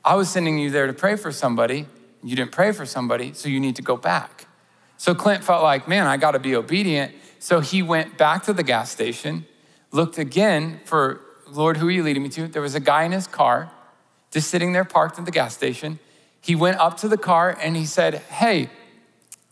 I 0.05 0.15
was 0.15 0.29
sending 0.29 0.57
you 0.57 0.69
there 0.69 0.87
to 0.87 0.93
pray 0.93 1.15
for 1.15 1.31
somebody. 1.31 1.87
You 2.23 2.35
didn't 2.35 2.51
pray 2.51 2.71
for 2.71 2.85
somebody, 2.85 3.33
so 3.33 3.49
you 3.49 3.59
need 3.59 3.75
to 3.75 3.81
go 3.81 3.97
back. 3.97 4.47
So 4.97 5.13
Clint 5.13 5.43
felt 5.43 5.63
like, 5.63 5.87
man, 5.87 6.07
I 6.07 6.17
got 6.17 6.31
to 6.31 6.39
be 6.39 6.55
obedient. 6.55 7.13
So 7.39 7.59
he 7.59 7.81
went 7.81 8.17
back 8.17 8.43
to 8.43 8.53
the 8.53 8.63
gas 8.63 8.89
station 8.89 9.45
looked 9.93 10.17
again 10.17 10.81
for, 10.83 11.21
Lord, 11.47 11.77
who 11.77 11.87
are 11.87 11.91
you 11.91 12.03
leading 12.03 12.23
me 12.23 12.29
to? 12.29 12.47
There 12.47 12.61
was 12.61 12.75
a 12.75 12.81
guy 12.81 13.03
in 13.03 13.13
his 13.13 13.27
car 13.27 13.71
just 14.31 14.49
sitting 14.49 14.73
there 14.73 14.83
parked 14.83 15.19
at 15.19 15.25
the 15.25 15.31
gas 15.31 15.53
station. 15.53 15.99
He 16.41 16.55
went 16.55 16.77
up 16.79 16.97
to 16.97 17.07
the 17.07 17.17
car 17.17 17.55
and 17.61 17.77
he 17.77 17.85
said, 17.85 18.15
Hey, 18.15 18.69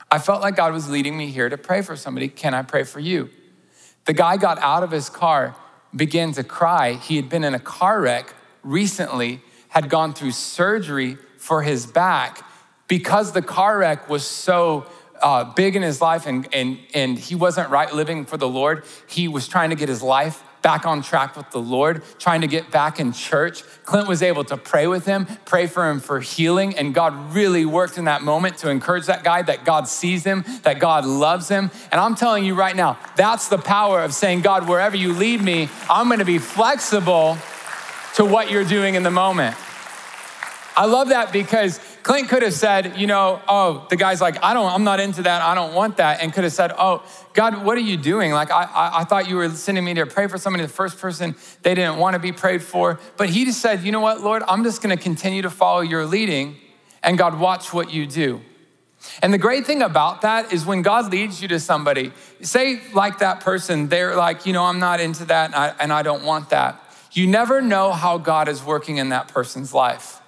I 0.09 0.17
felt 0.17 0.41
like 0.41 0.55
God 0.57 0.73
was 0.73 0.89
leading 0.89 1.15
me 1.15 1.27
here 1.27 1.47
to 1.47 1.57
pray 1.57 1.81
for 1.83 1.95
somebody. 1.95 2.27
Can 2.27 2.53
I 2.53 2.63
pray 2.63 2.83
for 2.83 2.99
you? 2.99 3.29
The 4.05 4.13
guy 4.13 4.35
got 4.35 4.57
out 4.57 4.83
of 4.83 4.91
his 4.91 5.09
car, 5.09 5.55
began 5.95 6.33
to 6.33 6.43
cry. 6.43 6.93
He 6.93 7.15
had 7.15 7.29
been 7.29 7.43
in 7.43 7.53
a 7.53 7.59
car 7.59 8.01
wreck 8.01 8.33
recently, 8.63 9.41
had 9.69 9.89
gone 9.89 10.13
through 10.13 10.31
surgery 10.31 11.17
for 11.37 11.61
his 11.61 11.85
back. 11.85 12.43
Because 12.87 13.31
the 13.31 13.41
car 13.41 13.77
wreck 13.77 14.09
was 14.09 14.25
so 14.25 14.87
uh, 15.21 15.43
big 15.43 15.75
in 15.75 15.81
his 15.81 16.01
life 16.01 16.25
and, 16.25 16.47
and, 16.53 16.79
and 16.93 17.17
he 17.17 17.35
wasn't 17.35 17.69
right 17.69 17.93
living 17.93 18.25
for 18.25 18.37
the 18.37 18.47
Lord. 18.47 18.83
He 19.07 19.27
was 19.27 19.47
trying 19.47 19.69
to 19.69 19.75
get 19.75 19.89
his 19.89 20.01
life 20.01 20.43
back 20.61 20.85
on 20.85 21.01
track 21.01 21.35
with 21.35 21.49
the 21.51 21.59
Lord, 21.59 22.03
trying 22.19 22.41
to 22.41 22.47
get 22.47 22.71
back 22.71 22.99
in 22.99 23.13
church. 23.13 23.63
Clint 23.83 24.07
was 24.07 24.21
able 24.21 24.43
to 24.45 24.57
pray 24.57 24.87
with 24.87 25.05
him, 25.05 25.25
pray 25.45 25.67
for 25.67 25.89
him 25.89 25.99
for 25.99 26.19
healing, 26.19 26.77
and 26.77 26.93
God 26.93 27.33
really 27.33 27.65
worked 27.65 27.97
in 27.97 28.05
that 28.05 28.21
moment 28.21 28.57
to 28.59 28.69
encourage 28.69 29.07
that 29.07 29.23
guy 29.23 29.41
that 29.41 29.65
God 29.65 29.87
sees 29.87 30.23
him, 30.23 30.45
that 30.63 30.79
God 30.79 31.05
loves 31.05 31.47
him. 31.47 31.71
And 31.91 31.99
I'm 31.99 32.15
telling 32.15 32.45
you 32.45 32.55
right 32.55 32.75
now, 32.75 32.99
that's 33.15 33.47
the 33.47 33.57
power 33.57 34.01
of 34.01 34.13
saying, 34.13 34.41
God, 34.41 34.67
wherever 34.67 34.95
you 34.95 35.13
lead 35.13 35.41
me, 35.41 35.69
I'm 35.89 36.09
gonna 36.09 36.25
be 36.25 36.37
flexible 36.37 37.37
to 38.15 38.25
what 38.25 38.51
you're 38.51 38.65
doing 38.65 38.95
in 38.95 39.03
the 39.03 39.11
moment. 39.11 39.55
I 40.81 40.85
love 40.85 41.09
that 41.09 41.31
because 41.31 41.79
Clint 42.01 42.27
could 42.27 42.41
have 42.41 42.55
said, 42.55 42.97
you 42.97 43.05
know, 43.05 43.39
oh, 43.47 43.85
the 43.91 43.95
guy's 43.95 44.19
like, 44.19 44.43
I 44.43 44.55
don't, 44.55 44.65
I'm 44.65 44.83
not 44.83 44.99
into 44.99 45.21
that. 45.21 45.43
I 45.43 45.53
don't 45.53 45.75
want 45.75 45.97
that. 45.97 46.23
And 46.23 46.33
could 46.33 46.43
have 46.43 46.53
said, 46.53 46.73
oh, 46.75 47.03
God, 47.35 47.63
what 47.63 47.77
are 47.77 47.81
you 47.81 47.97
doing? 47.97 48.31
Like, 48.31 48.49
I, 48.49 48.63
I, 48.63 49.01
I 49.01 49.03
thought 49.03 49.29
you 49.29 49.35
were 49.35 49.47
sending 49.51 49.85
me 49.85 49.93
to 49.93 50.07
pray 50.07 50.25
for 50.25 50.39
somebody, 50.39 50.63
the 50.63 50.73
first 50.73 50.97
person 50.97 51.35
they 51.61 51.75
didn't 51.75 51.97
want 51.97 52.15
to 52.15 52.19
be 52.19 52.31
prayed 52.31 52.63
for. 52.63 52.99
But 53.15 53.29
he 53.29 53.45
just 53.45 53.61
said, 53.61 53.83
you 53.83 53.91
know 53.91 53.99
what, 53.99 54.21
Lord, 54.21 54.41
I'm 54.47 54.63
just 54.63 54.81
going 54.81 54.97
to 54.97 54.99
continue 54.99 55.43
to 55.43 55.51
follow 55.51 55.81
your 55.81 56.07
leading. 56.07 56.55
And 57.03 57.15
God, 57.15 57.39
watch 57.39 57.71
what 57.71 57.93
you 57.93 58.07
do. 58.07 58.41
And 59.21 59.31
the 59.31 59.37
great 59.37 59.67
thing 59.67 59.83
about 59.83 60.21
that 60.21 60.51
is 60.51 60.65
when 60.65 60.81
God 60.81 61.11
leads 61.11 61.43
you 61.43 61.47
to 61.49 61.59
somebody, 61.59 62.11
say, 62.41 62.81
like 62.91 63.19
that 63.19 63.41
person, 63.41 63.87
they're 63.87 64.15
like, 64.15 64.47
you 64.47 64.53
know, 64.53 64.63
I'm 64.63 64.79
not 64.79 64.99
into 64.99 65.25
that 65.25 65.51
and 65.51 65.55
I, 65.55 65.75
and 65.79 65.93
I 65.93 66.01
don't 66.01 66.23
want 66.23 66.49
that. 66.49 66.83
You 67.11 67.27
never 67.27 67.61
know 67.61 67.91
how 67.91 68.17
God 68.17 68.47
is 68.47 68.63
working 68.63 68.97
in 68.97 69.09
that 69.09 69.27
person's 69.27 69.75
life. 69.75 70.20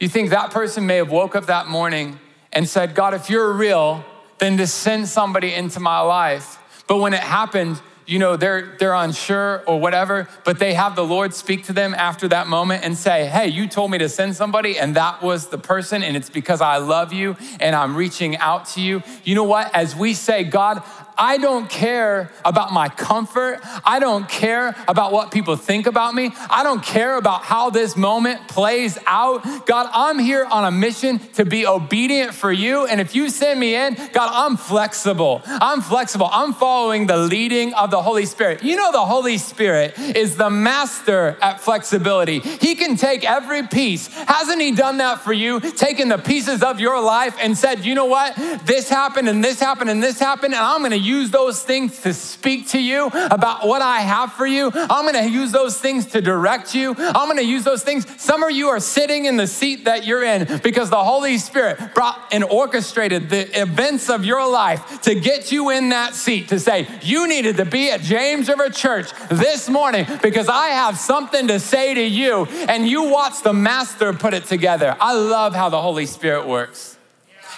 You 0.00 0.08
think 0.08 0.30
that 0.30 0.52
person 0.52 0.86
may 0.86 0.96
have 0.96 1.10
woke 1.10 1.34
up 1.34 1.46
that 1.46 1.66
morning 1.66 2.20
and 2.52 2.68
said, 2.68 2.94
God, 2.94 3.14
if 3.14 3.28
you're 3.28 3.52
real, 3.52 4.04
then 4.38 4.56
to 4.58 4.66
send 4.66 5.08
somebody 5.08 5.52
into 5.52 5.80
my 5.80 5.98
life. 6.00 6.84
But 6.86 6.98
when 6.98 7.14
it 7.14 7.20
happened, 7.20 7.80
you 8.08 8.18
know, 8.18 8.36
they're, 8.36 8.76
they're 8.78 8.94
unsure 8.94 9.62
or 9.66 9.78
whatever, 9.78 10.28
but 10.44 10.58
they 10.58 10.72
have 10.72 10.96
the 10.96 11.04
Lord 11.04 11.34
speak 11.34 11.64
to 11.64 11.74
them 11.74 11.94
after 11.94 12.26
that 12.28 12.46
moment 12.46 12.82
and 12.82 12.96
say, 12.96 13.26
Hey, 13.26 13.48
you 13.48 13.68
told 13.68 13.90
me 13.90 13.98
to 13.98 14.08
send 14.08 14.34
somebody, 14.34 14.78
and 14.78 14.96
that 14.96 15.20
was 15.20 15.48
the 15.48 15.58
person, 15.58 16.02
and 16.02 16.16
it's 16.16 16.30
because 16.30 16.62
I 16.62 16.78
love 16.78 17.12
you 17.12 17.36
and 17.60 17.76
I'm 17.76 17.94
reaching 17.94 18.38
out 18.38 18.66
to 18.70 18.80
you. 18.80 19.02
You 19.24 19.34
know 19.34 19.44
what? 19.44 19.74
As 19.74 19.94
we 19.94 20.14
say, 20.14 20.44
God, 20.44 20.82
I 21.18 21.38
don't 21.38 21.68
care 21.68 22.30
about 22.44 22.72
my 22.72 22.88
comfort. 22.88 23.60
I 23.84 23.98
don't 23.98 24.28
care 24.28 24.76
about 24.86 25.12
what 25.12 25.30
people 25.30 25.56
think 25.56 25.86
about 25.86 26.14
me. 26.14 26.32
I 26.48 26.62
don't 26.62 26.82
care 26.82 27.16
about 27.16 27.42
how 27.42 27.70
this 27.70 27.96
moment 27.96 28.48
plays 28.48 28.98
out. 29.06 29.66
God, 29.66 29.90
I'm 29.92 30.18
here 30.18 30.44
on 30.44 30.64
a 30.64 30.70
mission 30.70 31.18
to 31.34 31.44
be 31.44 31.66
obedient 31.66 32.34
for 32.34 32.52
you. 32.52 32.86
And 32.86 33.00
if 33.00 33.14
you 33.14 33.30
send 33.30 33.58
me 33.58 33.74
in, 33.74 33.94
God, 34.12 34.30
I'm 34.32 34.56
flexible. 34.56 35.42
I'm 35.44 35.80
flexible. 35.80 36.28
I'm 36.32 36.52
following 36.52 37.06
the 37.06 37.16
leading 37.16 37.74
of 37.74 37.90
the 37.90 38.02
Holy 38.02 38.26
Spirit. 38.26 38.62
You 38.62 38.76
know, 38.76 38.92
the 38.92 39.04
Holy 39.04 39.38
Spirit 39.38 39.98
is 39.98 40.36
the 40.36 40.50
master 40.50 41.36
at 41.42 41.60
flexibility. 41.60 42.40
He 42.40 42.74
can 42.74 42.96
take 42.96 43.28
every 43.28 43.66
piece. 43.66 44.06
Hasn't 44.08 44.60
He 44.60 44.72
done 44.72 44.98
that 44.98 45.20
for 45.20 45.32
you? 45.32 45.60
Taken 45.60 46.08
the 46.08 46.18
pieces 46.18 46.62
of 46.62 46.80
your 46.80 47.00
life 47.02 47.36
and 47.40 47.56
said, 47.56 47.84
you 47.84 47.94
know 47.94 48.06
what? 48.06 48.36
This 48.64 48.88
happened 48.88 49.28
and 49.28 49.42
this 49.42 49.58
happened 49.60 49.90
and 49.90 50.02
this 50.02 50.18
happened, 50.18 50.54
and 50.54 50.62
I'm 50.62 50.80
going 50.80 50.92
to 50.92 50.98
use 51.08 51.30
those 51.30 51.62
things 51.62 52.00
to 52.02 52.12
speak 52.12 52.68
to 52.68 52.80
you 52.80 53.06
about 53.06 53.66
what 53.66 53.82
I 53.82 54.00
have 54.00 54.32
for 54.32 54.46
you. 54.46 54.70
I'm 54.74 55.04
gonna 55.04 55.26
use 55.26 55.52
those 55.52 55.80
things 55.80 56.06
to 56.06 56.20
direct 56.20 56.74
you. 56.74 56.94
I'm 56.98 57.28
gonna 57.28 57.42
use 57.42 57.64
those 57.64 57.82
things. 57.82 58.06
Some 58.20 58.42
of 58.42 58.50
you 58.50 58.68
are 58.68 58.80
sitting 58.80 59.24
in 59.24 59.36
the 59.36 59.46
seat 59.46 59.86
that 59.86 60.04
you're 60.04 60.22
in 60.22 60.60
because 60.62 60.90
the 60.90 61.02
Holy 61.02 61.38
Spirit 61.38 61.94
brought 61.94 62.18
and 62.30 62.44
orchestrated 62.44 63.30
the 63.30 63.60
events 63.60 64.10
of 64.10 64.24
your 64.24 64.48
life 64.50 65.00
to 65.02 65.14
get 65.14 65.50
you 65.50 65.70
in 65.70 65.88
that 65.88 66.14
seat 66.14 66.48
to 66.48 66.60
say, 66.60 66.86
You 67.02 67.26
needed 67.26 67.56
to 67.56 67.64
be 67.64 67.90
at 67.90 68.02
James 68.02 68.48
River 68.48 68.68
Church 68.68 69.10
this 69.28 69.68
morning 69.68 70.06
because 70.22 70.48
I 70.48 70.68
have 70.68 70.98
something 70.98 71.48
to 71.48 71.58
say 71.58 71.94
to 71.94 72.02
you. 72.02 72.44
And 72.68 72.86
you 72.86 73.04
watch 73.10 73.42
the 73.42 73.52
Master 73.52 74.12
put 74.12 74.34
it 74.34 74.44
together. 74.44 74.96
I 75.00 75.14
love 75.14 75.54
how 75.54 75.68
the 75.68 75.80
Holy 75.80 76.06
Spirit 76.06 76.46
works. 76.46 76.96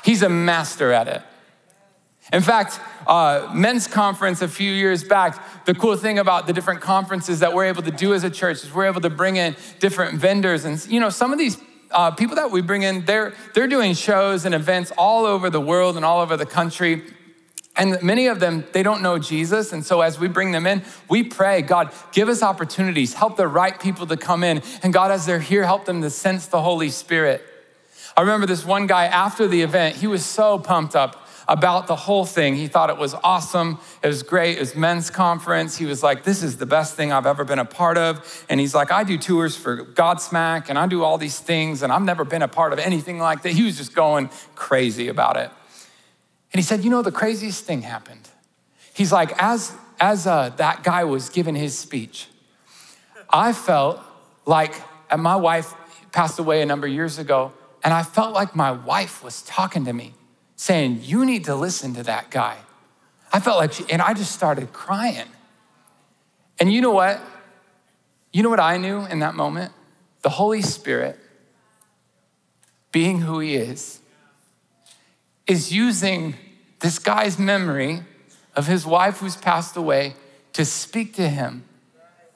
He's 0.05 0.23
a 0.23 0.29
master 0.29 0.93
at 0.93 1.09
it. 1.09 1.23
In 2.33 2.43
fact, 2.43 2.81
uh, 3.07 3.51
men's 3.53 3.89
conference 3.89 4.41
a 4.41 4.49
few 4.49 4.71
years 4.71 5.03
back, 5.03 5.65
the 5.65 5.75
cool 5.75 5.97
thing 5.97 6.19
about 6.19 6.47
the 6.47 6.53
different 6.53 6.81
conferences 6.81 7.41
that 7.41 7.53
we're 7.55 7.65
able 7.65 7.83
to 7.83 7.91
do 7.91 8.15
as 8.15 8.23
a 8.23 8.31
church 8.31 8.63
is 8.63 8.73
we're 8.73 8.87
able 8.87 9.01
to 9.01 9.11
bring 9.11 9.37
in 9.37 9.57
different 9.81 10.19
vendors. 10.19 10.65
And, 10.65 10.85
you 10.87 11.01
know, 11.01 11.11
some 11.11 11.33
of 11.33 11.39
these 11.39 11.59
uh, 11.91 12.13
people 12.13 12.37
that 12.37 12.51
we 12.51 12.61
bring 12.61 12.83
in, 12.83 13.05
they're, 13.05 13.35
they're 13.55 13.67
doing 13.67 13.95
shows 13.95 14.45
and 14.45 14.55
events 14.55 14.93
all 14.97 15.27
over 15.27 15.51
the 15.51 15.61
world 15.61 15.97
and 15.97 16.05
all 16.05 16.21
over 16.21 16.37
the 16.37 16.47
country. 16.47 17.03
And 17.77 18.01
many 18.03 18.27
of 18.27 18.39
them, 18.39 18.65
they 18.73 18.83
don't 18.83 19.03
know 19.03 19.19
Jesus. 19.19 19.73
And 19.73 19.85
so 19.85 20.01
as 20.01 20.19
we 20.19 20.29
bring 20.29 20.53
them 20.53 20.67
in, 20.67 20.83
we 21.09 21.25
pray, 21.25 21.63
God, 21.63 21.93
give 22.13 22.29
us 22.29 22.43
opportunities, 22.43 23.15
help 23.15 23.37
the 23.37 23.49
right 23.49 23.79
people 23.81 24.07
to 24.07 24.17
come 24.17 24.45
in. 24.45 24.63
And 24.83 24.93
God, 24.93 25.11
as 25.11 25.27
they're 25.27 25.41
here, 25.41 25.65
help 25.65 25.85
them 25.85 26.03
to 26.03 26.11
sense 26.11 26.47
the 26.47 26.63
Holy 26.63 26.91
Spirit. 26.91 27.45
I 28.17 28.21
remember 28.21 28.47
this 28.47 28.65
one 28.65 28.87
guy 28.87 29.07
after 29.07 29.49
the 29.49 29.63
event, 29.63 29.97
he 29.97 30.07
was 30.07 30.25
so 30.25 30.59
pumped 30.59 30.95
up 30.95 31.20
about 31.51 31.89
the 31.89 31.97
whole 31.97 32.25
thing. 32.25 32.55
He 32.55 32.69
thought 32.69 32.91
it 32.91 32.97
was 32.97 33.13
awesome. 33.25 33.81
It 34.05 34.07
was 34.07 34.23
great. 34.23 34.57
It 34.57 34.61
was 34.61 34.77
men's 34.77 35.11
conference. 35.11 35.77
He 35.77 35.85
was 35.85 36.01
like, 36.01 36.23
This 36.23 36.45
is 36.45 36.59
the 36.59 36.65
best 36.65 36.95
thing 36.95 37.13
I've 37.13 37.27
ever 37.27 37.45
been 37.45 37.59
a 37.59 37.65
part 37.65 37.99
of. 37.99 38.45
And 38.49 38.61
he's 38.61 38.73
like, 38.73 38.93
I 38.93 39.03
do 39.03 39.19
tours 39.19 39.57
for 39.57 39.85
Godsmack 39.85 40.71
and 40.71 40.79
I 40.79 40.87
do 40.87 41.03
all 41.03 41.19
these 41.19 41.41
things, 41.41 41.83
and 41.83 41.93
I've 41.93 42.03
never 42.03 42.25
been 42.25 42.43
a 42.43 42.49
part 42.49 42.73
of 42.73 42.79
anything 42.79 43.19
like 43.19 43.43
that. 43.43 43.51
He 43.51 43.65
was 43.65 43.77
just 43.77 43.95
going 43.95 44.31
crazy 44.55 45.09
about 45.09 45.37
it. 45.37 45.51
And 46.53 46.61
he 46.61 46.63
said, 46.63 46.85
You 46.85 46.91
know, 46.91 47.03
the 47.03 47.13
craziest 47.13 47.65
thing 47.65 47.83
happened. 47.83 48.29
He's 48.95 49.11
like, 49.11 49.33
As, 49.43 49.73
as 49.99 50.29
uh, 50.29 50.51
that 50.51 50.85
guy 50.85 51.03
was 51.03 51.31
giving 51.31 51.57
his 51.57 51.77
speech, 51.77 52.29
I 53.29 53.53
felt 53.53 54.01
like, 54.47 54.81
and 55.11 55.21
my 55.21 55.35
wife 55.35 55.75
passed 56.13 56.39
away 56.39 56.63
a 56.63 56.67
number 56.67 56.87
of 56.87 56.93
years 56.93 57.19
ago, 57.19 57.53
and 57.83 57.93
I 57.93 58.05
felt 58.05 58.35
like 58.35 58.55
my 58.55 58.71
wife 58.71 59.25
was 59.25 59.43
talking 59.43 59.85
to 59.87 59.93
me 59.93 60.15
saying, 60.61 61.01
You 61.05 61.25
need 61.25 61.47
to 61.47 61.55
listen 61.55 61.95
to 61.95 62.03
that 62.03 62.31
guy. 62.31 62.59
I 63.33 63.41
felt 63.41 63.57
like, 63.57 63.73
she, 63.73 63.85
and 63.91 64.03
I 64.03 64.13
just 64.13 64.33
started 64.33 64.75
crying. 64.75 65.29
And 66.59 66.71
you 66.71 66.83
know 66.83 66.91
what? 66.91 67.19
You 68.31 68.43
know 68.43 68.51
what 68.51 68.61
I 68.61 68.77
knew 68.77 69.07
in 69.07 69.21
that 69.21 69.35
moment? 69.35 69.73
The 70.21 70.29
Holy 70.29 70.61
Spirit, 70.61 71.19
being 72.93 73.23
who 73.23 73.39
He 73.39 73.55
is, 73.55 74.03
is 75.47 75.73
using 75.73 76.35
this 76.81 76.99
guy's 76.99 77.39
memory 77.39 78.03
of 78.55 78.67
his 78.67 78.85
wife 78.85 79.21
who's 79.21 79.37
passed 79.37 79.79
away 79.79 80.15
to 80.53 80.67
speak 80.67 81.15
to 81.15 81.27
him 81.27 81.65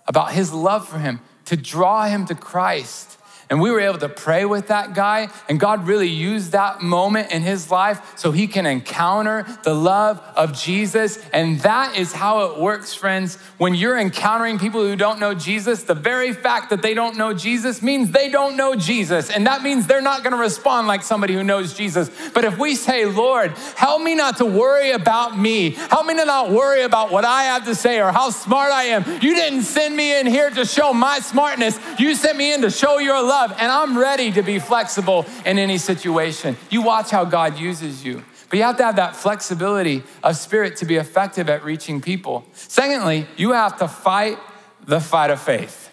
about 0.08 0.32
his 0.32 0.50
love 0.50 0.88
for 0.88 0.98
him, 0.98 1.20
to 1.44 1.58
draw 1.58 2.06
him 2.06 2.24
to 2.26 2.34
Christ. 2.34 3.18
And 3.50 3.60
we 3.60 3.70
were 3.70 3.80
able 3.80 3.98
to 3.98 4.08
pray 4.08 4.44
with 4.44 4.68
that 4.68 4.94
guy, 4.94 5.28
and 5.48 5.60
God 5.60 5.86
really 5.86 6.08
used 6.08 6.52
that 6.52 6.80
moment 6.80 7.30
in 7.30 7.42
his 7.42 7.70
life 7.70 8.18
so 8.18 8.32
he 8.32 8.46
can 8.46 8.64
encounter 8.64 9.44
the 9.64 9.74
love 9.74 10.20
of 10.34 10.58
Jesus. 10.58 11.18
And 11.32 11.60
that 11.60 11.96
is 11.96 12.12
how 12.12 12.46
it 12.46 12.58
works, 12.58 12.94
friends. 12.94 13.36
When 13.58 13.74
you're 13.74 13.98
encountering 13.98 14.58
people 14.58 14.80
who 14.80 14.96
don't 14.96 15.20
know 15.20 15.34
Jesus, 15.34 15.82
the 15.82 15.94
very 15.94 16.32
fact 16.32 16.70
that 16.70 16.80
they 16.80 16.94
don't 16.94 17.16
know 17.16 17.34
Jesus 17.34 17.82
means 17.82 18.10
they 18.10 18.30
don't 18.30 18.56
know 18.56 18.74
Jesus. 18.74 19.30
And 19.30 19.46
that 19.46 19.62
means 19.62 19.86
they're 19.86 20.00
not 20.00 20.24
gonna 20.24 20.36
respond 20.36 20.86
like 20.86 21.02
somebody 21.02 21.34
who 21.34 21.44
knows 21.44 21.74
Jesus. 21.74 22.10
But 22.32 22.44
if 22.44 22.58
we 22.58 22.74
say, 22.74 23.04
Lord, 23.04 23.50
help 23.76 24.02
me 24.02 24.14
not 24.14 24.38
to 24.38 24.46
worry 24.46 24.92
about 24.92 25.38
me, 25.38 25.70
help 25.70 26.06
me 26.06 26.14
to 26.14 26.24
not 26.24 26.50
worry 26.50 26.82
about 26.82 27.12
what 27.12 27.24
I 27.26 27.44
have 27.44 27.66
to 27.66 27.74
say 27.74 28.00
or 28.00 28.10
how 28.10 28.30
smart 28.30 28.72
I 28.72 28.84
am. 28.84 29.04
You 29.20 29.34
didn't 29.34 29.62
send 29.62 29.94
me 29.94 30.18
in 30.18 30.26
here 30.26 30.48
to 30.50 30.64
show 30.64 30.94
my 30.94 31.18
smartness, 31.18 31.78
you 31.98 32.14
sent 32.14 32.38
me 32.38 32.54
in 32.54 32.62
to 32.62 32.70
show 32.70 32.98
your 32.98 33.22
love 33.22 33.33
love, 33.34 33.50
and 33.58 33.70
I'm 33.70 33.98
ready 33.98 34.30
to 34.32 34.42
be 34.42 34.58
flexible 34.58 35.26
in 35.44 35.58
any 35.58 35.78
situation. 35.78 36.56
You 36.70 36.82
watch 36.82 37.10
how 37.10 37.24
God 37.24 37.58
uses 37.58 38.04
you. 38.04 38.22
But 38.48 38.58
you 38.58 38.64
have 38.64 38.76
to 38.76 38.84
have 38.84 38.96
that 38.96 39.16
flexibility 39.16 40.04
of 40.22 40.36
spirit 40.36 40.76
to 40.76 40.84
be 40.84 40.96
effective 40.96 41.48
at 41.48 41.64
reaching 41.64 42.00
people. 42.00 42.44
Secondly, 42.52 43.26
you 43.36 43.52
have 43.52 43.76
to 43.78 43.88
fight 43.88 44.38
the 44.86 45.00
fight 45.00 45.30
of 45.30 45.40
faith. 45.40 45.90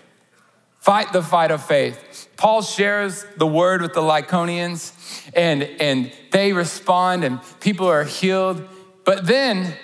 Fight 0.77 1.13
the 1.13 1.23
fight 1.23 1.51
of 1.51 1.63
faith. 1.65 2.27
Paul 2.37 2.61
shares 2.61 3.25
the 3.37 3.47
word 3.47 3.81
with 3.81 3.93
the 3.93 4.01
Lycaonians, 4.01 4.93
and, 5.35 5.63
and 5.63 6.11
they 6.31 6.53
respond, 6.53 7.23
and 7.23 7.39
people 7.59 7.87
are 7.87 8.03
healed. 8.03 8.67
But 9.03 9.25
then 9.25 9.75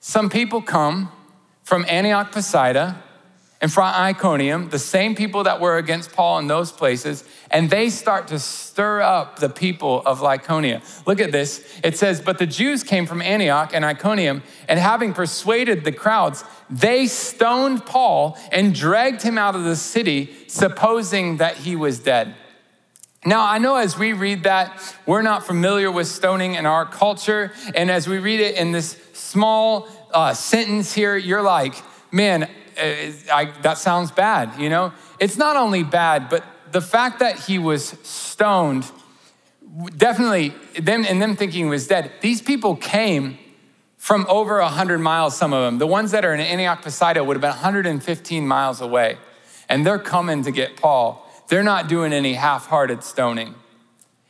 some 0.00 0.30
people 0.30 0.62
come 0.62 1.12
from 1.62 1.84
Antioch 1.88 2.32
Pisidia 2.32 2.96
and 3.60 3.72
from 3.72 3.92
Iconium, 3.92 4.68
the 4.68 4.78
same 4.78 5.16
people 5.16 5.42
that 5.44 5.60
were 5.60 5.78
against 5.78 6.12
Paul 6.12 6.38
in 6.38 6.46
those 6.46 6.70
places, 6.70 7.24
and 7.50 7.68
they 7.68 7.90
start 7.90 8.28
to 8.28 8.38
stir 8.38 9.00
up 9.02 9.40
the 9.40 9.48
people 9.48 10.00
of 10.06 10.20
Lycaonia. 10.20 10.80
Look 11.06 11.20
at 11.20 11.32
this. 11.32 11.66
It 11.82 11.98
says, 11.98 12.20
But 12.20 12.38
the 12.38 12.46
Jews 12.46 12.84
came 12.84 13.04
from 13.04 13.20
Antioch 13.20 13.72
and 13.74 13.84
Iconium, 13.84 14.44
and 14.68 14.78
having 14.78 15.12
persuaded 15.12 15.82
the 15.82 15.90
crowds, 15.90 16.44
they 16.70 17.08
stoned 17.08 17.84
Paul 17.84 18.38
and 18.52 18.72
dragged 18.72 19.22
him 19.22 19.38
out 19.38 19.56
of 19.56 19.64
the 19.64 19.76
city, 19.76 20.36
supposing 20.46 21.38
that 21.38 21.56
he 21.56 21.74
was 21.74 21.98
dead. 21.98 22.36
Now, 23.26 23.44
I 23.44 23.58
know 23.58 23.74
as 23.74 23.98
we 23.98 24.12
read 24.12 24.44
that, 24.44 24.94
we're 25.04 25.22
not 25.22 25.44
familiar 25.44 25.90
with 25.90 26.06
stoning 26.06 26.54
in 26.54 26.64
our 26.64 26.86
culture. 26.86 27.52
And 27.74 27.90
as 27.90 28.06
we 28.06 28.18
read 28.18 28.38
it 28.38 28.54
in 28.54 28.70
this 28.70 28.96
small 29.12 29.88
uh, 30.14 30.32
sentence 30.34 30.94
here, 30.94 31.16
you're 31.16 31.42
like, 31.42 31.74
man, 32.12 32.48
Uh, 32.78 33.12
I, 33.32 33.52
that 33.62 33.78
sounds 33.78 34.10
bad, 34.10 34.60
you 34.60 34.68
know? 34.68 34.92
It's 35.18 35.36
not 35.36 35.56
only 35.56 35.82
bad, 35.82 36.28
but 36.28 36.44
the 36.70 36.80
fact 36.80 37.18
that 37.20 37.38
he 37.38 37.58
was 37.58 37.88
stoned, 38.02 38.90
definitely, 39.96 40.54
them 40.80 41.04
and 41.08 41.20
them 41.20 41.36
thinking 41.36 41.64
he 41.64 41.70
was 41.70 41.86
dead, 41.86 42.12
these 42.20 42.42
people 42.42 42.76
came 42.76 43.38
from 43.96 44.26
over 44.28 44.60
100 44.60 44.98
miles, 44.98 45.36
some 45.36 45.52
of 45.52 45.64
them. 45.64 45.78
The 45.78 45.86
ones 45.86 46.12
that 46.12 46.24
are 46.24 46.32
in 46.32 46.40
Antioch 46.40 46.82
Pisidia 46.82 47.24
would 47.24 47.36
have 47.36 47.40
been 47.40 47.50
115 47.50 48.46
miles 48.46 48.80
away. 48.80 49.18
And 49.68 49.84
they're 49.84 49.98
coming 49.98 50.44
to 50.44 50.50
get 50.50 50.76
Paul. 50.76 51.28
They're 51.48 51.64
not 51.64 51.88
doing 51.88 52.12
any 52.12 52.34
half 52.34 52.66
hearted 52.66 53.02
stoning. 53.02 53.54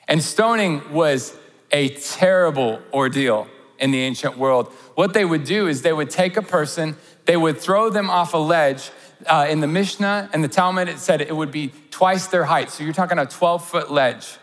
And 0.09 0.23
stoning 0.23 0.93
was 0.93 1.37
a 1.71 1.91
terrible 1.91 2.81
ordeal 2.93 3.47
in 3.79 3.91
the 3.91 4.01
ancient 4.01 4.37
world. 4.37 4.69
What 4.95 5.15
they 5.15 5.25
would 5.25 5.45
do 5.45 5.67
is 5.67 5.83
they 5.83 5.93
would 5.93 6.11
take 6.11 6.37
a 6.37 6.43
person, 6.43 6.97
they 7.25 7.37
would 7.37 7.59
throw 7.59 7.91
them 7.91 8.11
off 8.11 8.35
a 8.35 8.39
ledge. 8.39 8.91
Uh, 9.27 9.47
in 9.51 9.59
the 9.61 9.67
Mishnah 9.67 10.31
and 10.33 10.45
the 10.45 10.49
Talmud, 10.49 10.89
it 10.89 10.99
said 10.99 11.21
it 11.21 11.35
would 11.35 11.51
be 11.51 11.73
twice 11.91 12.29
their 12.29 12.45
height. 12.45 12.71
So 12.71 12.85
you're 12.85 12.93
talking 12.93 13.19
a 13.19 13.27
12 13.27 13.69
foot 13.69 13.91
ledge. 13.91 14.39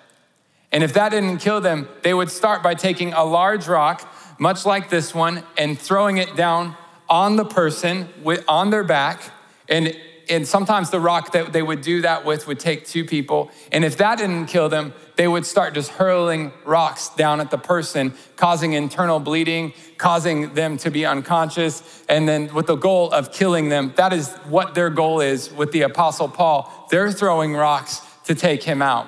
And 0.71 0.83
if 0.83 0.93
that 0.93 1.09
didn't 1.09 1.37
kill 1.37 1.61
them, 1.61 1.87
they 2.01 2.13
would 2.13 2.29
start 2.29 2.61
by 2.61 2.73
taking 2.73 3.13
a 3.13 3.23
large 3.23 3.67
rock, 3.67 4.13
much 4.37 4.65
like 4.65 4.89
this 4.89 5.15
one, 5.15 5.43
and 5.57 5.79
throwing 5.79 6.17
it 6.17 6.35
down 6.35 6.75
on 7.07 7.37
the 7.37 7.45
person 7.45 8.09
with, 8.21 8.43
on 8.47 8.71
their 8.71 8.83
back. 8.83 9.21
And, 9.69 9.95
and 10.29 10.47
sometimes 10.47 10.89
the 10.89 10.99
rock 10.99 11.31
that 11.33 11.53
they 11.53 11.61
would 11.61 11.81
do 11.81 12.01
that 12.01 12.25
with 12.25 12.47
would 12.47 12.59
take 12.59 12.85
two 12.85 13.05
people. 13.05 13.51
And 13.71 13.83
if 13.83 13.97
that 13.97 14.17
didn't 14.17 14.47
kill 14.47 14.69
them, 14.69 14.93
they 15.15 15.27
would 15.27 15.45
start 15.45 15.73
just 15.73 15.91
hurling 15.91 16.51
rocks 16.65 17.09
down 17.09 17.39
at 17.39 17.51
the 17.51 17.57
person, 17.57 18.13
causing 18.35 18.73
internal 18.73 19.19
bleeding, 19.19 19.73
causing 19.97 20.53
them 20.53 20.77
to 20.77 20.91
be 20.91 21.05
unconscious, 21.05 22.03
and 22.09 22.27
then 22.27 22.53
with 22.53 22.67
the 22.67 22.75
goal 22.75 23.11
of 23.11 23.31
killing 23.31 23.69
them. 23.69 23.93
That 23.95 24.13
is 24.13 24.33
what 24.49 24.75
their 24.75 24.89
goal 24.89 25.21
is 25.21 25.51
with 25.51 25.71
the 25.71 25.83
Apostle 25.83 26.27
Paul. 26.27 26.87
They're 26.91 27.11
throwing 27.11 27.53
rocks 27.53 28.01
to 28.25 28.35
take 28.35 28.63
him 28.63 28.81
out. 28.81 29.07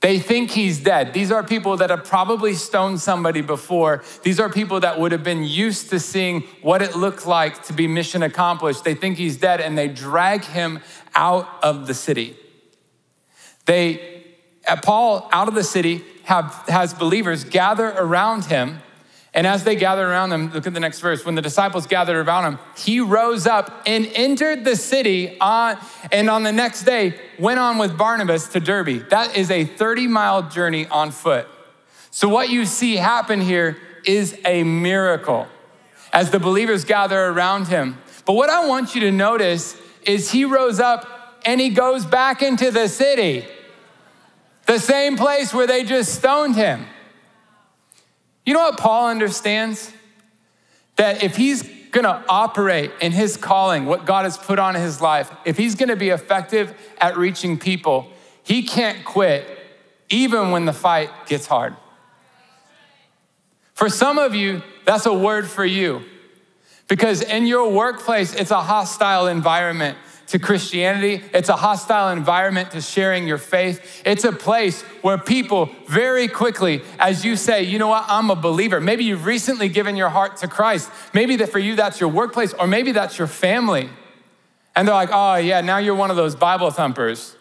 They 0.00 0.18
think 0.18 0.50
he's 0.50 0.80
dead. 0.80 1.12
These 1.12 1.30
are 1.30 1.42
people 1.42 1.76
that 1.76 1.90
have 1.90 2.04
probably 2.04 2.54
stoned 2.54 3.00
somebody 3.00 3.42
before. 3.42 4.02
These 4.22 4.40
are 4.40 4.48
people 4.48 4.80
that 4.80 4.98
would 4.98 5.12
have 5.12 5.22
been 5.22 5.44
used 5.44 5.90
to 5.90 6.00
seeing 6.00 6.42
what 6.62 6.80
it 6.80 6.96
looked 6.96 7.26
like 7.26 7.62
to 7.64 7.74
be 7.74 7.86
mission 7.86 8.22
accomplished. 8.22 8.82
They 8.82 8.94
think 8.94 9.18
he's 9.18 9.36
dead 9.36 9.60
and 9.60 9.76
they 9.76 9.88
drag 9.88 10.44
him 10.44 10.80
out 11.14 11.46
of 11.62 11.86
the 11.86 11.92
city. 11.92 12.36
They 13.66 14.20
uh, 14.66 14.76
Paul, 14.76 15.28
out 15.32 15.48
of 15.48 15.54
the 15.54 15.64
city, 15.64 16.04
have, 16.24 16.64
has 16.68 16.94
believers 16.94 17.44
gather 17.44 17.88
around 17.88 18.44
him. 18.46 18.80
And 19.32 19.46
as 19.46 19.62
they 19.62 19.76
gather 19.76 20.08
around 20.08 20.32
him, 20.32 20.50
look 20.52 20.66
at 20.66 20.74
the 20.74 20.80
next 20.80 21.00
verse. 21.00 21.24
When 21.24 21.36
the 21.36 21.42
disciples 21.42 21.86
gathered 21.86 22.26
around 22.26 22.52
him, 22.52 22.58
he 22.76 22.98
rose 22.98 23.46
up 23.46 23.82
and 23.86 24.10
entered 24.14 24.64
the 24.64 24.74
city 24.74 25.38
on, 25.40 25.78
and 26.10 26.28
on 26.28 26.42
the 26.42 26.50
next 26.50 26.82
day 26.82 27.14
went 27.38 27.60
on 27.60 27.78
with 27.78 27.96
Barnabas 27.96 28.48
to 28.48 28.60
Derbe. 28.60 29.08
That 29.10 29.36
is 29.36 29.50
a 29.50 29.64
30 29.64 30.08
mile 30.08 30.48
journey 30.48 30.86
on 30.88 31.12
foot. 31.12 31.46
So, 32.10 32.28
what 32.28 32.50
you 32.50 32.66
see 32.66 32.96
happen 32.96 33.40
here 33.40 33.76
is 34.04 34.36
a 34.44 34.64
miracle 34.64 35.46
as 36.12 36.30
the 36.30 36.40
believers 36.40 36.84
gather 36.84 37.26
around 37.26 37.68
him. 37.68 37.98
But 38.24 38.32
what 38.32 38.50
I 38.50 38.66
want 38.66 38.96
you 38.96 39.02
to 39.02 39.12
notice 39.12 39.76
is 40.02 40.32
he 40.32 40.44
rose 40.44 40.80
up 40.80 41.38
and 41.44 41.60
he 41.60 41.70
goes 41.70 42.04
back 42.04 42.42
into 42.42 42.70
the 42.72 42.88
city. 42.88 43.46
The 44.66 44.78
same 44.78 45.16
place 45.16 45.54
where 45.54 45.66
they 45.66 45.84
just 45.84 46.14
stoned 46.16 46.56
him. 46.56 46.86
You 48.50 48.54
know 48.54 48.62
what 48.62 48.78
Paul 48.78 49.10
understands? 49.10 49.92
That 50.96 51.22
if 51.22 51.36
he's 51.36 51.62
gonna 51.92 52.24
operate 52.28 52.90
in 53.00 53.12
his 53.12 53.36
calling, 53.36 53.86
what 53.86 54.06
God 54.06 54.24
has 54.24 54.36
put 54.36 54.58
on 54.58 54.74
his 54.74 55.00
life, 55.00 55.30
if 55.44 55.56
he's 55.56 55.76
gonna 55.76 55.94
be 55.94 56.08
effective 56.08 56.74
at 56.98 57.16
reaching 57.16 57.60
people, 57.60 58.10
he 58.42 58.64
can't 58.64 59.04
quit 59.04 59.46
even 60.08 60.50
when 60.50 60.64
the 60.64 60.72
fight 60.72 61.10
gets 61.26 61.46
hard. 61.46 61.76
For 63.72 63.88
some 63.88 64.18
of 64.18 64.34
you, 64.34 64.64
that's 64.84 65.06
a 65.06 65.14
word 65.14 65.48
for 65.48 65.64
you. 65.64 66.02
Because 66.88 67.22
in 67.22 67.46
your 67.46 67.70
workplace, 67.70 68.34
it's 68.34 68.50
a 68.50 68.62
hostile 68.62 69.28
environment 69.28 69.96
to 70.30 70.38
Christianity. 70.38 71.22
It's 71.34 71.48
a 71.48 71.56
hostile 71.56 72.10
environment 72.10 72.70
to 72.72 72.80
sharing 72.80 73.26
your 73.26 73.38
faith. 73.38 74.02
It's 74.04 74.24
a 74.24 74.32
place 74.32 74.82
where 75.02 75.18
people 75.18 75.70
very 75.86 76.28
quickly, 76.28 76.82
as 76.98 77.24
you 77.24 77.34
say, 77.34 77.64
you 77.64 77.78
know 77.78 77.88
what, 77.88 78.04
I'm 78.08 78.30
a 78.30 78.36
believer. 78.36 78.80
Maybe 78.80 79.04
you've 79.04 79.26
recently 79.26 79.68
given 79.68 79.96
your 79.96 80.08
heart 80.08 80.36
to 80.38 80.48
Christ. 80.48 80.88
Maybe 81.12 81.36
that 81.36 81.50
for 81.50 81.58
you, 81.58 81.74
that's 81.74 82.00
your 82.00 82.10
workplace, 82.10 82.54
or 82.54 82.68
maybe 82.68 82.92
that's 82.92 83.18
your 83.18 83.26
family. 83.26 83.90
And 84.76 84.86
they're 84.86 84.94
like, 84.94 85.10
oh, 85.12 85.34
yeah, 85.34 85.62
now 85.62 85.78
you're 85.78 85.96
one 85.96 86.10
of 86.10 86.16
those 86.16 86.36
Bible 86.36 86.70
thumpers. 86.70 87.36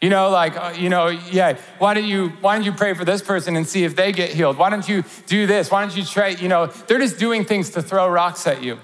You 0.00 0.08
know, 0.08 0.30
like, 0.30 0.56
uh, 0.56 0.74
you 0.78 0.88
know, 0.88 1.08
yeah, 1.08 1.58
why 1.78 1.92
don't 1.92 2.06
you, 2.06 2.30
why 2.40 2.56
don't 2.56 2.64
you 2.64 2.72
pray 2.72 2.94
for 2.94 3.04
this 3.04 3.20
person 3.20 3.54
and 3.54 3.66
see 3.66 3.84
if 3.84 3.96
they 3.96 4.12
get 4.12 4.30
healed? 4.30 4.56
Why 4.56 4.70
don't 4.70 4.88
you 4.88 5.04
do 5.26 5.46
this? 5.46 5.70
Why 5.70 5.82
don't 5.82 5.94
you 5.94 6.04
try, 6.04 6.28
you 6.28 6.48
know, 6.48 6.66
they're 6.66 7.00
just 7.00 7.18
doing 7.18 7.44
things 7.44 7.70
to 7.70 7.82
throw 7.82 8.08
rocks 8.08 8.46
at 8.46 8.62
you. 8.62 8.78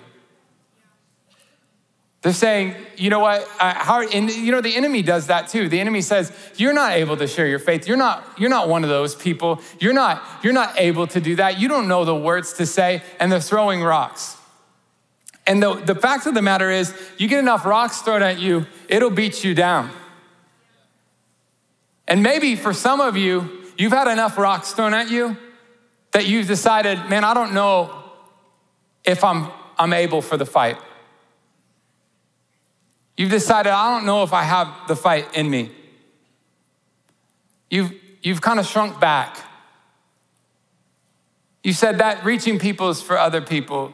They're 2.25 2.33
saying, 2.33 2.75
you 2.97 3.11
know 3.11 3.19
what? 3.19 3.47
how, 3.59 4.01
and 4.01 4.31
you 4.31 4.51
know, 4.51 4.63
the 4.63 4.75
enemy 4.75 5.03
does 5.03 5.27
that 5.27 5.49
too. 5.49 5.69
The 5.69 5.79
enemy 5.79 6.01
says, 6.01 6.33
you're 6.57 6.73
not 6.73 6.93
able 6.93 7.19
to 7.19 7.27
share 7.27 7.47
your 7.47 7.59
faith. 7.59 7.87
You're 7.87 7.99
not, 7.99 8.25
you're 8.39 8.49
not 8.49 8.67
one 8.67 8.83
of 8.83 8.89
those 8.89 9.15
people. 9.15 9.61
You're 9.79 9.93
not, 9.93 10.25
you're 10.43 10.55
not 10.55 10.73
able 10.81 11.07
to 11.09 11.21
do 11.21 11.37
that. 11.37 11.61
You 11.61 11.69
don't 11.69 11.87
know 11.87 12.07
the 12.07 12.17
words 12.17 12.55
to 12.55 12.65
say, 12.65 13.03
and 13.21 13.31
they're 13.31 13.41
throwing 13.41 13.83
rocks. 13.83 14.39
And 15.47 15.63
the, 15.63 15.75
the 15.75 15.95
fact 15.95 16.25
of 16.25 16.33
the 16.33 16.41
matter 16.41 16.71
is, 16.71 16.95
you 17.19 17.29
get 17.29 17.41
enough 17.41 17.67
rocks 17.67 18.01
thrown 18.01 18.23
at 18.23 18.39
you, 18.39 18.65
it'll 18.89 19.11
beat 19.11 19.45
you 19.45 19.55
down. 19.55 19.91
And 22.09 22.23
maybe 22.23 22.57
for 22.57 22.73
some 22.73 23.03
of 23.03 23.19
you, 23.19 23.51
you've 23.77 23.93
had 23.93 24.09
enough 24.09 24.39
rocks 24.39 24.73
thrown 24.73 24.95
at 24.95 25.11
you 25.11 25.37
that 26.13 26.27
you've 26.27 26.47
decided, 26.47 26.97
man, 27.11 27.23
I 27.23 27.35
don't 27.35 27.53
know 27.53 28.03
if 29.05 29.23
I'm, 29.23 29.51
I'm 29.79 29.93
able 29.93 30.23
for 30.23 30.39
the 30.39 30.47
fight. 30.47 30.79
You've 33.17 33.31
decided, 33.31 33.71
I 33.71 33.95
don't 33.95 34.07
know 34.07 34.23
if 34.23 34.33
I 34.33 34.43
have 34.43 34.69
the 34.89 34.97
fight 34.97 35.37
in 35.37 35.49
me. 35.49 35.71
You've, 37.71 37.93
you've 38.23 38.41
kind 38.41 38.59
of 38.59 38.67
shrunk 38.67 39.01
back. 39.01 39.39
You 41.63 41.73
said 41.73 41.99
that 41.99 42.25
reaching 42.25 42.59
people 42.59 42.91
is 42.91 43.01
for 43.01 43.17
other 43.17 43.41
people. 43.41 43.93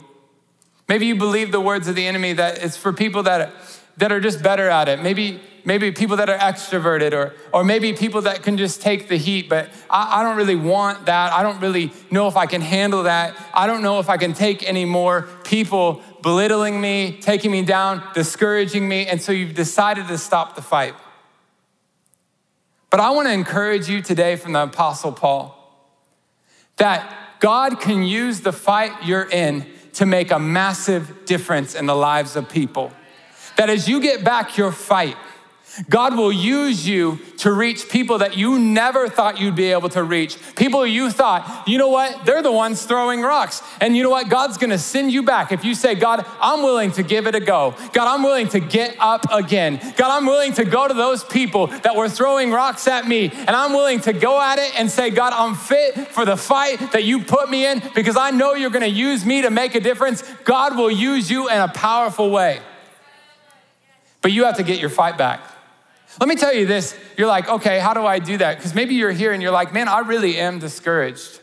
Maybe 0.89 1.07
you 1.07 1.15
believe 1.15 1.53
the 1.53 1.61
words 1.61 1.87
of 1.87 1.95
the 1.95 2.07
enemy 2.07 2.33
that 2.33 2.65
it's 2.65 2.77
for 2.77 2.93
people 2.93 3.23
that, 3.25 3.53
that 3.99 4.11
are 4.11 4.21
just 4.21 4.43
better 4.43 4.69
at 4.69 4.89
it. 4.89 5.01
Maybe, 5.01 5.41
maybe 5.65 5.93
people 5.93 6.17
that 6.17 6.29
are 6.29 6.39
extroverted, 6.39 7.13
or, 7.13 7.35
or 7.53 7.63
maybe 7.63 7.93
people 7.93 8.23
that 8.23 8.43
can 8.43 8.57
just 8.57 8.83
take 8.83 9.09
the 9.09 9.17
heat, 9.17 9.49
but 9.49 9.69
I, 9.89 10.21
I 10.21 10.23
don't 10.25 10.37
really 10.37 10.57
want 10.57 11.07
that. 11.07 11.33
I 11.33 11.45
don't 11.45 11.61
really 11.61 11.93
know 12.11 12.27
if 12.27 12.37
I 12.37 12.47
can 12.47 12.61
handle 12.61 13.05
that. 13.05 13.37
I 13.55 13.67
don't 13.69 13.83
know 13.83 14.01
if 14.01 14.09
I 14.09 14.17
can 14.17 14.33
take 14.33 14.67
any 14.69 14.85
more 14.85 15.29
people 15.45 16.03
belittling 16.23 16.81
me, 16.81 17.19
taking 17.21 17.51
me 17.51 17.63
down, 17.63 18.03
discouraging 18.15 18.89
me, 18.89 19.07
and 19.07 19.21
so 19.21 19.33
you've 19.33 19.55
decided 19.55 20.09
to 20.09 20.19
stop 20.19 20.55
the 20.55 20.63
fight. 20.63 20.95
But 22.91 23.01
I 23.01 23.11
want 23.11 23.29
to 23.29 23.33
encourage 23.33 23.89
you 23.89 24.03
today 24.03 24.37
from 24.37 24.53
the 24.53 24.65
Apostle 24.65 25.13
Paul 25.13 25.57
that 26.77 27.39
God 27.41 27.81
can 27.81 28.03
use 28.03 28.41
the 28.41 28.53
fight 28.53 28.93
you're 29.05 29.29
in 29.31 29.67
to 29.95 30.07
make 30.07 30.31
a 30.31 30.39
massive 30.39 31.25
difference 31.25 31.75
in 31.75 31.87
the 31.87 31.95
lives 31.95 32.37
of 32.37 32.49
people. 32.49 32.93
That 33.57 33.71
as 33.71 33.89
you 33.89 34.01
get 34.01 34.25
back 34.25 34.57
your 34.57 34.73
fight, 34.73 35.17
God 35.89 36.17
will 36.17 36.33
use 36.33 36.87
you 36.87 37.21
to 37.39 37.53
reach 37.53 37.89
people 37.89 38.19
that 38.19 38.37
you 38.37 38.59
never 38.59 39.09
thought 39.09 39.41
you'd 39.41 39.55
be 39.55 39.71
able 39.71 39.89
to 39.91 40.03
reach. 40.03 40.37
People 40.57 40.85
you 40.87 41.11
thought, 41.11 41.65
you 41.67 41.79
know 41.79 41.89
what, 41.89 42.25
they're 42.25 42.43
the 42.43 42.53
ones 42.53 42.85
throwing 42.85 43.23
rocks. 43.23 43.63
And 43.81 43.97
you 43.97 44.03
know 44.03 44.11
what, 44.11 44.29
God's 44.29 44.59
gonna 44.59 44.79
send 44.79 45.13
you 45.13 45.23
back. 45.23 45.53
If 45.53 45.65
you 45.65 45.75
say, 45.75 45.95
God, 45.95 46.27
I'm 46.41 46.63
willing 46.63 46.91
to 46.93 47.03
give 47.03 47.27
it 47.27 47.35
a 47.35 47.41
go. 47.41 47.75
God, 47.93 48.13
I'm 48.13 48.23
willing 48.23 48.49
to 48.49 48.61
get 48.61 48.97
up 48.99 49.27
again. 49.33 49.81
God, 49.97 50.11
I'm 50.11 50.27
willing 50.27 50.53
to 50.55 50.65
go 50.65 50.89
to 50.89 50.95
those 50.95 51.23
people 51.25 51.69
that 51.69 51.95
were 51.95 52.09
throwing 52.09 52.51
rocks 52.51 52.89
at 52.89 53.07
me. 53.07 53.31
And 53.31 53.51
I'm 53.51 53.73
willing 53.73 54.01
to 54.01 54.13
go 54.13 54.41
at 54.41 54.59
it 54.59 54.79
and 54.79 54.91
say, 54.91 55.11
God, 55.11 55.33
I'm 55.33 55.55
fit 55.55 56.09
for 56.09 56.25
the 56.25 56.37
fight 56.37 56.93
that 56.93 57.05
you 57.05 57.23
put 57.23 57.49
me 57.49 57.67
in 57.67 57.83
because 57.95 58.17
I 58.17 58.31
know 58.31 58.55
you're 58.55 58.71
gonna 58.71 58.87
use 58.87 59.25
me 59.25 59.43
to 59.43 59.51
make 59.51 59.75
a 59.77 59.81
difference. 59.81 60.23
God 60.45 60.77
will 60.77 60.91
use 60.91 61.31
you 61.31 61.49
in 61.49 61.59
a 61.59 61.69
powerful 61.69 62.31
way. 62.31 62.61
But 64.23 64.33
you 64.33 64.45
have 64.45 64.57
to 64.57 64.63
get 64.63 64.81
your 64.81 64.91
fight 64.91 65.17
back. 65.17 65.41
Let 66.19 66.29
me 66.29 66.35
tell 66.35 66.53
you 66.53 66.67
this. 66.67 66.97
You're 67.17 67.29
like, 67.29 67.49
okay, 67.49 67.79
how 67.79 67.95
do 67.95 68.05
I 68.05 68.19
do 68.19 68.39
that? 68.39 68.57
Because 68.57 68.75
maybe 68.75 68.95
you're 68.95 69.13
here 69.13 69.33
and 69.33 69.43
you're 69.43 69.53
like, 69.53 69.73
man, 69.73 69.89
I 69.89 70.01
really 70.01 70.39
am 70.39 70.59
discouraged. 70.59 71.41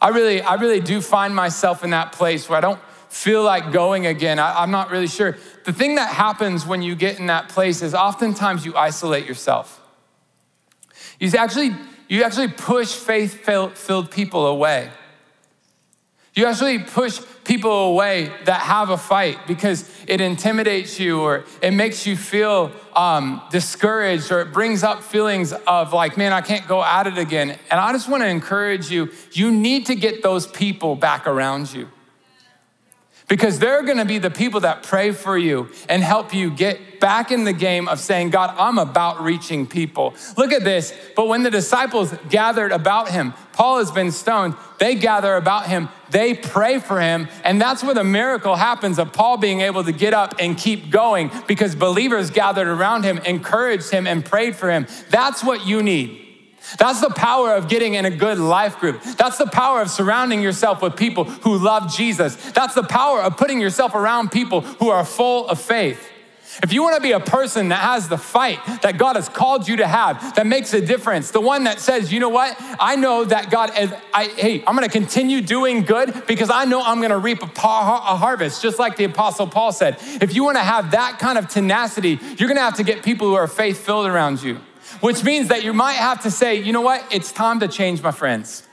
I 0.00 0.08
really, 0.08 0.40
I 0.40 0.54
really 0.54 0.80
do 0.80 1.00
find 1.00 1.34
myself 1.34 1.84
in 1.84 1.90
that 1.90 2.12
place 2.12 2.48
where 2.48 2.58
I 2.58 2.60
don't 2.60 2.80
feel 3.08 3.42
like 3.42 3.72
going 3.72 4.06
again. 4.06 4.38
I, 4.38 4.62
I'm 4.62 4.70
not 4.70 4.90
really 4.90 5.06
sure. 5.06 5.36
The 5.64 5.72
thing 5.72 5.94
that 5.96 6.12
happens 6.12 6.66
when 6.66 6.82
you 6.82 6.94
get 6.94 7.18
in 7.18 7.26
that 7.26 7.48
place 7.48 7.82
is 7.82 7.94
oftentimes 7.94 8.64
you 8.64 8.76
isolate 8.76 9.26
yourself. 9.26 9.80
You 11.18 11.30
actually, 11.36 11.74
you 12.08 12.22
actually 12.22 12.48
push 12.48 12.92
faith 12.94 13.44
filled 13.44 14.10
people 14.10 14.46
away. 14.46 14.90
You 16.34 16.46
actually 16.46 16.78
push 16.78 17.20
people 17.42 17.88
away 17.88 18.30
that 18.44 18.60
have 18.60 18.90
a 18.90 18.96
fight 18.96 19.46
because 19.48 19.90
it 20.06 20.20
intimidates 20.20 21.00
you 21.00 21.20
or 21.20 21.44
it 21.60 21.72
makes 21.72 22.06
you 22.06 22.16
feel 22.16 22.70
um, 22.98 23.40
discouraged 23.52 24.32
or 24.32 24.40
it 24.40 24.52
brings 24.52 24.82
up 24.82 25.04
feelings 25.04 25.52
of 25.52 25.92
like, 25.92 26.16
man, 26.16 26.32
I 26.32 26.40
can't 26.40 26.66
go 26.66 26.82
at 26.82 27.06
it 27.06 27.16
again. 27.16 27.50
And 27.70 27.78
I 27.80 27.92
just 27.92 28.08
want 28.08 28.24
to 28.24 28.28
encourage 28.28 28.90
you 28.90 29.12
you 29.32 29.52
need 29.52 29.86
to 29.86 29.94
get 29.94 30.22
those 30.24 30.48
people 30.48 30.96
back 30.96 31.28
around 31.28 31.72
you 31.72 31.88
because 33.28 33.58
they're 33.58 33.82
gonna 33.82 34.04
be 34.04 34.18
the 34.18 34.30
people 34.30 34.60
that 34.60 34.82
pray 34.82 35.12
for 35.12 35.38
you 35.38 35.70
and 35.88 36.02
help 36.02 36.34
you 36.34 36.50
get 36.50 37.00
back 37.00 37.30
in 37.30 37.44
the 37.44 37.52
game 37.52 37.86
of 37.86 38.00
saying, 38.00 38.30
God, 38.30 38.54
I'm 38.58 38.78
about 38.78 39.22
reaching 39.22 39.66
people. 39.66 40.14
Look 40.36 40.52
at 40.52 40.64
this. 40.64 40.92
But 41.14 41.28
when 41.28 41.42
the 41.42 41.50
disciples 41.50 42.12
gathered 42.28 42.72
about 42.72 43.10
him, 43.10 43.34
Paul 43.52 43.78
has 43.78 43.90
been 43.90 44.10
stoned, 44.10 44.54
they 44.78 44.94
gather 44.94 45.36
about 45.36 45.66
him, 45.66 45.88
they 46.10 46.34
pray 46.34 46.78
for 46.78 47.00
him, 47.00 47.28
and 47.44 47.60
that's 47.60 47.84
where 47.84 47.94
the 47.94 48.04
miracle 48.04 48.56
happens 48.56 48.98
of 48.98 49.12
Paul 49.12 49.36
being 49.36 49.60
able 49.60 49.84
to 49.84 49.92
get 49.92 50.14
up 50.14 50.36
and 50.38 50.56
keep 50.56 50.90
going 50.90 51.30
because 51.46 51.74
believers 51.74 52.30
gathered 52.30 52.68
around 52.68 53.04
him, 53.04 53.18
encouraged 53.18 53.90
him, 53.90 54.06
and 54.06 54.24
prayed 54.24 54.56
for 54.56 54.70
him. 54.70 54.86
That's 55.10 55.44
what 55.44 55.66
you 55.66 55.82
need. 55.82 56.27
That's 56.76 57.00
the 57.00 57.10
power 57.10 57.54
of 57.54 57.68
getting 57.68 57.94
in 57.94 58.04
a 58.04 58.10
good 58.10 58.38
life 58.38 58.78
group. 58.78 59.02
That's 59.02 59.38
the 59.38 59.46
power 59.46 59.80
of 59.80 59.90
surrounding 59.90 60.42
yourself 60.42 60.82
with 60.82 60.96
people 60.96 61.24
who 61.24 61.58
love 61.58 61.94
Jesus. 61.94 62.36
That's 62.52 62.74
the 62.74 62.82
power 62.82 63.22
of 63.22 63.36
putting 63.36 63.60
yourself 63.60 63.94
around 63.94 64.30
people 64.30 64.60
who 64.60 64.90
are 64.90 65.04
full 65.04 65.48
of 65.48 65.60
faith. 65.60 66.08
If 66.62 66.72
you 66.72 66.82
want 66.82 66.96
to 66.96 67.02
be 67.02 67.12
a 67.12 67.20
person 67.20 67.68
that 67.68 67.80
has 67.80 68.08
the 68.08 68.18
fight 68.18 68.58
that 68.82 68.98
God 68.98 69.14
has 69.16 69.28
called 69.28 69.68
you 69.68 69.76
to 69.76 69.86
have, 69.86 70.34
that 70.34 70.46
makes 70.46 70.74
a 70.74 70.80
difference, 70.84 71.30
the 71.30 71.40
one 71.40 71.64
that 71.64 71.78
says, 71.78 72.12
you 72.12 72.18
know 72.18 72.30
what, 72.30 72.56
I 72.80 72.96
know 72.96 73.24
that 73.24 73.50
God 73.50 73.78
is, 73.78 73.92
I, 74.12 74.24
hey, 74.24 74.64
I'm 74.66 74.74
going 74.74 74.88
to 74.88 74.92
continue 74.92 75.40
doing 75.40 75.82
good 75.82 76.26
because 76.26 76.50
I 76.50 76.64
know 76.64 76.82
I'm 76.82 76.98
going 76.98 77.10
to 77.10 77.18
reap 77.18 77.42
a, 77.42 77.46
harvest, 77.46 78.60
just 78.60 78.78
like 78.78 78.96
the 78.96 79.04
Apostle 79.04 79.46
Paul 79.46 79.72
said. 79.72 79.98
If 80.20 80.34
you 80.34 80.42
want 80.42 80.56
to 80.56 80.62
have 80.62 80.90
that 80.92 81.18
kind 81.20 81.38
of 81.38 81.48
tenacity, 81.48 82.18
you're 82.36 82.48
going 82.48 82.56
to 82.56 82.62
have 82.62 82.76
to 82.76 82.84
get 82.84 83.04
people 83.04 83.28
who 83.28 83.34
are 83.34 83.46
faith 83.46 83.84
filled 83.84 84.06
around 84.06 84.42
you 84.42 84.60
which 85.00 85.22
means 85.24 85.48
that 85.48 85.62
you 85.62 85.72
might 85.72 85.94
have 85.94 86.22
to 86.22 86.30
say, 86.30 86.56
you 86.56 86.72
know 86.72 86.80
what? 86.80 87.04
It's 87.10 87.32
time 87.32 87.60
to 87.60 87.68
change 87.68 88.02
my 88.02 88.10
friends. 88.10 88.64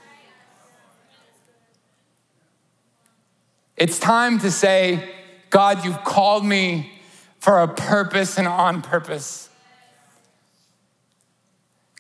It's 3.77 3.99
time 3.99 4.39
to 4.39 4.49
say, 4.49 5.09
God, 5.49 5.85
you've 5.85 6.03
called 6.03 6.45
me 6.45 6.91
for 7.39 7.61
a 7.61 7.67
purpose 7.67 8.37
and 8.37 8.47
on 8.47 8.81
purpose. 8.81 9.49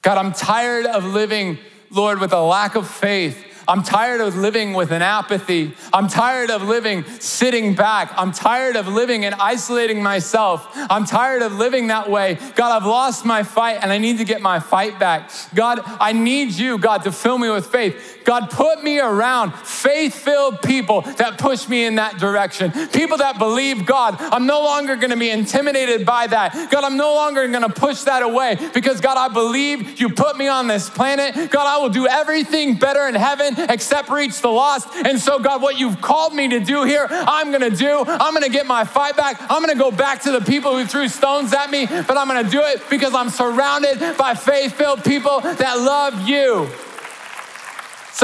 God, 0.01 0.17
I'm 0.17 0.33
tired 0.33 0.85
of 0.85 1.03
living, 1.03 1.59
Lord, 1.91 2.19
with 2.19 2.33
a 2.33 2.41
lack 2.41 2.75
of 2.75 2.89
faith 2.89 3.44
I'm 3.67 3.83
tired 3.83 4.21
of 4.21 4.35
living 4.35 4.73
with 4.73 4.91
an 4.91 5.01
apathy. 5.01 5.73
I'm 5.93 6.07
tired 6.07 6.51
of 6.51 6.63
living 6.63 7.03
sitting 7.19 7.75
back. 7.75 8.13
I'm 8.15 8.31
tired 8.31 8.75
of 8.75 8.87
living 8.87 9.25
and 9.25 9.35
isolating 9.35 10.03
myself. 10.03 10.67
I'm 10.75 11.05
tired 11.05 11.41
of 11.41 11.53
living 11.53 11.87
that 11.87 12.09
way. 12.09 12.37
God, 12.55 12.75
I've 12.75 12.87
lost 12.87 13.25
my 13.25 13.43
fight 13.43 13.79
and 13.81 13.91
I 13.91 13.97
need 13.97 14.19
to 14.19 14.25
get 14.25 14.41
my 14.41 14.59
fight 14.59 14.99
back. 14.99 15.31
God, 15.53 15.81
I 15.83 16.13
need 16.13 16.51
you, 16.51 16.77
God, 16.77 17.03
to 17.03 17.11
fill 17.11 17.37
me 17.37 17.49
with 17.49 17.67
faith. 17.67 18.14
God, 18.25 18.49
put 18.49 18.83
me 18.83 18.99
around 18.99 19.53
faith 19.53 20.15
filled 20.15 20.61
people 20.61 21.01
that 21.01 21.37
push 21.37 21.69
me 21.69 21.85
in 21.85 21.95
that 21.95 22.17
direction. 22.17 22.71
People 22.89 23.17
that 23.17 23.37
believe, 23.37 23.85
God, 23.85 24.17
I'm 24.19 24.45
no 24.45 24.61
longer 24.61 24.95
going 24.95 25.11
to 25.11 25.17
be 25.17 25.29
intimidated 25.29 26.05
by 26.05 26.27
that. 26.27 26.71
God, 26.71 26.83
I'm 26.83 26.97
no 26.97 27.13
longer 27.13 27.47
going 27.47 27.61
to 27.61 27.69
push 27.69 28.01
that 28.01 28.23
away 28.23 28.57
because, 28.73 28.99
God, 28.99 29.17
I 29.17 29.31
believe 29.31 29.99
you 29.99 30.09
put 30.09 30.37
me 30.37 30.47
on 30.47 30.67
this 30.67 30.89
planet. 30.89 31.51
God, 31.51 31.67
I 31.67 31.81
will 31.81 31.89
do 31.89 32.07
everything 32.07 32.75
better 32.75 33.07
in 33.07 33.15
heaven 33.15 33.55
except 33.69 34.09
reach 34.09 34.41
the 34.41 34.49
lost. 34.49 34.89
And 35.05 35.19
so, 35.19 35.39
God, 35.39 35.61
what 35.61 35.77
you've 35.77 36.01
called 36.01 36.33
me 36.33 36.47
to 36.49 36.59
do 36.59 36.83
here, 36.83 37.07
I'm 37.09 37.51
gonna 37.51 37.69
do. 37.69 38.03
I'm 38.07 38.33
gonna 38.33 38.49
get 38.49 38.65
my 38.65 38.83
fight 38.83 39.15
back. 39.15 39.39
I'm 39.49 39.61
gonna 39.61 39.75
go 39.75 39.91
back 39.91 40.21
to 40.23 40.31
the 40.31 40.41
people 40.41 40.77
who 40.77 40.85
threw 40.85 41.07
stones 41.07 41.53
at 41.53 41.69
me, 41.69 41.85
but 41.85 42.17
I'm 42.17 42.27
gonna 42.27 42.49
do 42.49 42.61
it 42.61 42.81
because 42.89 43.13
I'm 43.13 43.29
surrounded 43.29 44.17
by 44.17 44.33
faith 44.33 44.73
filled 44.73 45.03
people 45.03 45.41
that 45.41 45.77
love 45.79 46.27
you. 46.27 46.67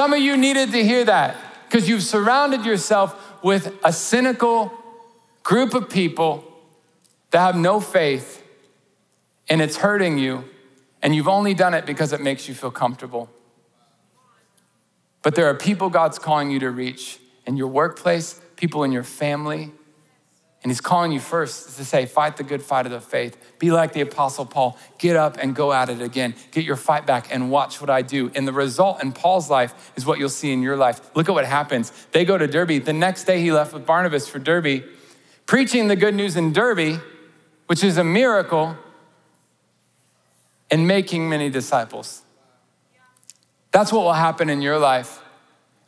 Some 0.02 0.14
of 0.14 0.20
you 0.20 0.36
needed 0.36 0.72
to 0.72 0.84
hear 0.84 1.06
that 1.06 1.38
because 1.68 1.88
you've 1.88 2.02
surrounded 2.02 2.66
yourself 2.66 3.16
with 3.44 3.72
a 3.84 3.94
cynical 3.94 4.74
group 5.44 5.76
of 5.76 5.92
people 5.92 6.44
that 7.30 7.38
have 7.42 7.56
no 7.56 7.80
faith 7.80 8.44
and 9.48 9.62
it's 9.62 9.78
hurting 9.78 10.18
you, 10.18 10.44
and 11.04 11.14
you've 11.14 11.28
only 11.28 11.54
done 11.54 11.76
it 11.76 11.86
because 11.86 12.14
it 12.14 12.20
makes 12.20 12.48
you 12.48 12.56
feel 12.56 12.72
comfortable. 12.72 13.30
But 15.22 15.36
there 15.36 15.46
are 15.46 15.54
people 15.54 15.92
God's 15.92 16.18
calling 16.18 16.50
you 16.50 16.58
to 16.62 16.72
reach 16.72 17.20
in 17.46 17.56
your 17.56 17.68
workplace, 17.68 18.42
people 18.56 18.84
in 18.84 18.92
your 18.92 19.04
family. 19.04 19.72
And 20.64 20.70
he's 20.70 20.82
calling 20.82 21.12
you 21.12 21.20
first 21.20 21.78
to 21.78 21.86
say, 21.86 22.06
fight 22.06 22.38
the 22.38 22.44
good 22.44 22.62
fight 22.62 22.86
of 22.86 22.92
the 22.92 23.02
faith. 23.02 23.36
Be 23.58 23.72
like 23.72 23.94
the 23.94 24.02
Apostle 24.02 24.46
Paul. 24.46 24.78
Get 25.00 25.16
up 25.16 25.38
and 25.42 25.56
go 25.56 25.74
at 25.74 25.90
it 25.90 26.02
again. 26.02 26.36
Get 26.52 26.66
your 26.66 26.76
fight 26.76 27.08
back 27.08 27.34
and 27.34 27.50
watch 27.50 27.82
what 27.82 27.90
I 27.90 28.04
do. 28.04 28.32
And 28.36 28.48
the 28.48 28.54
result 28.54 29.02
in 29.02 29.12
Paul's 29.12 29.50
life 29.50 29.92
is 29.96 30.06
what 30.06 30.20
you'll 30.20 30.30
see 30.30 30.52
in 30.52 30.62
your 30.62 30.78
life. 30.78 31.02
Look 31.16 31.28
at 31.28 31.34
what 31.34 31.46
happens. 31.46 31.92
They 32.12 32.26
go 32.26 32.38
to 32.38 32.46
Derbe. 32.46 32.84
The 32.86 32.94
next 32.94 33.24
day, 33.24 33.42
he 33.42 33.52
left 33.52 33.74
with 33.74 33.88
Barnabas 33.88 34.28
for 34.28 34.38
Derbe, 34.38 34.84
preaching 35.48 35.88
the 35.88 35.96
good 35.96 36.14
news 36.14 36.38
in 36.38 36.54
Derbe, 36.54 37.02
which 37.66 37.84
is 37.84 37.98
a 37.98 38.04
miracle, 38.04 38.78
and 40.70 40.88
making 40.88 41.28
many 41.28 41.50
disciples. 41.50 42.22
That's 43.72 43.92
what 43.92 44.04
will 44.04 44.14
happen 44.14 44.50
in 44.50 44.62
your 44.62 44.78
life. 44.78 45.22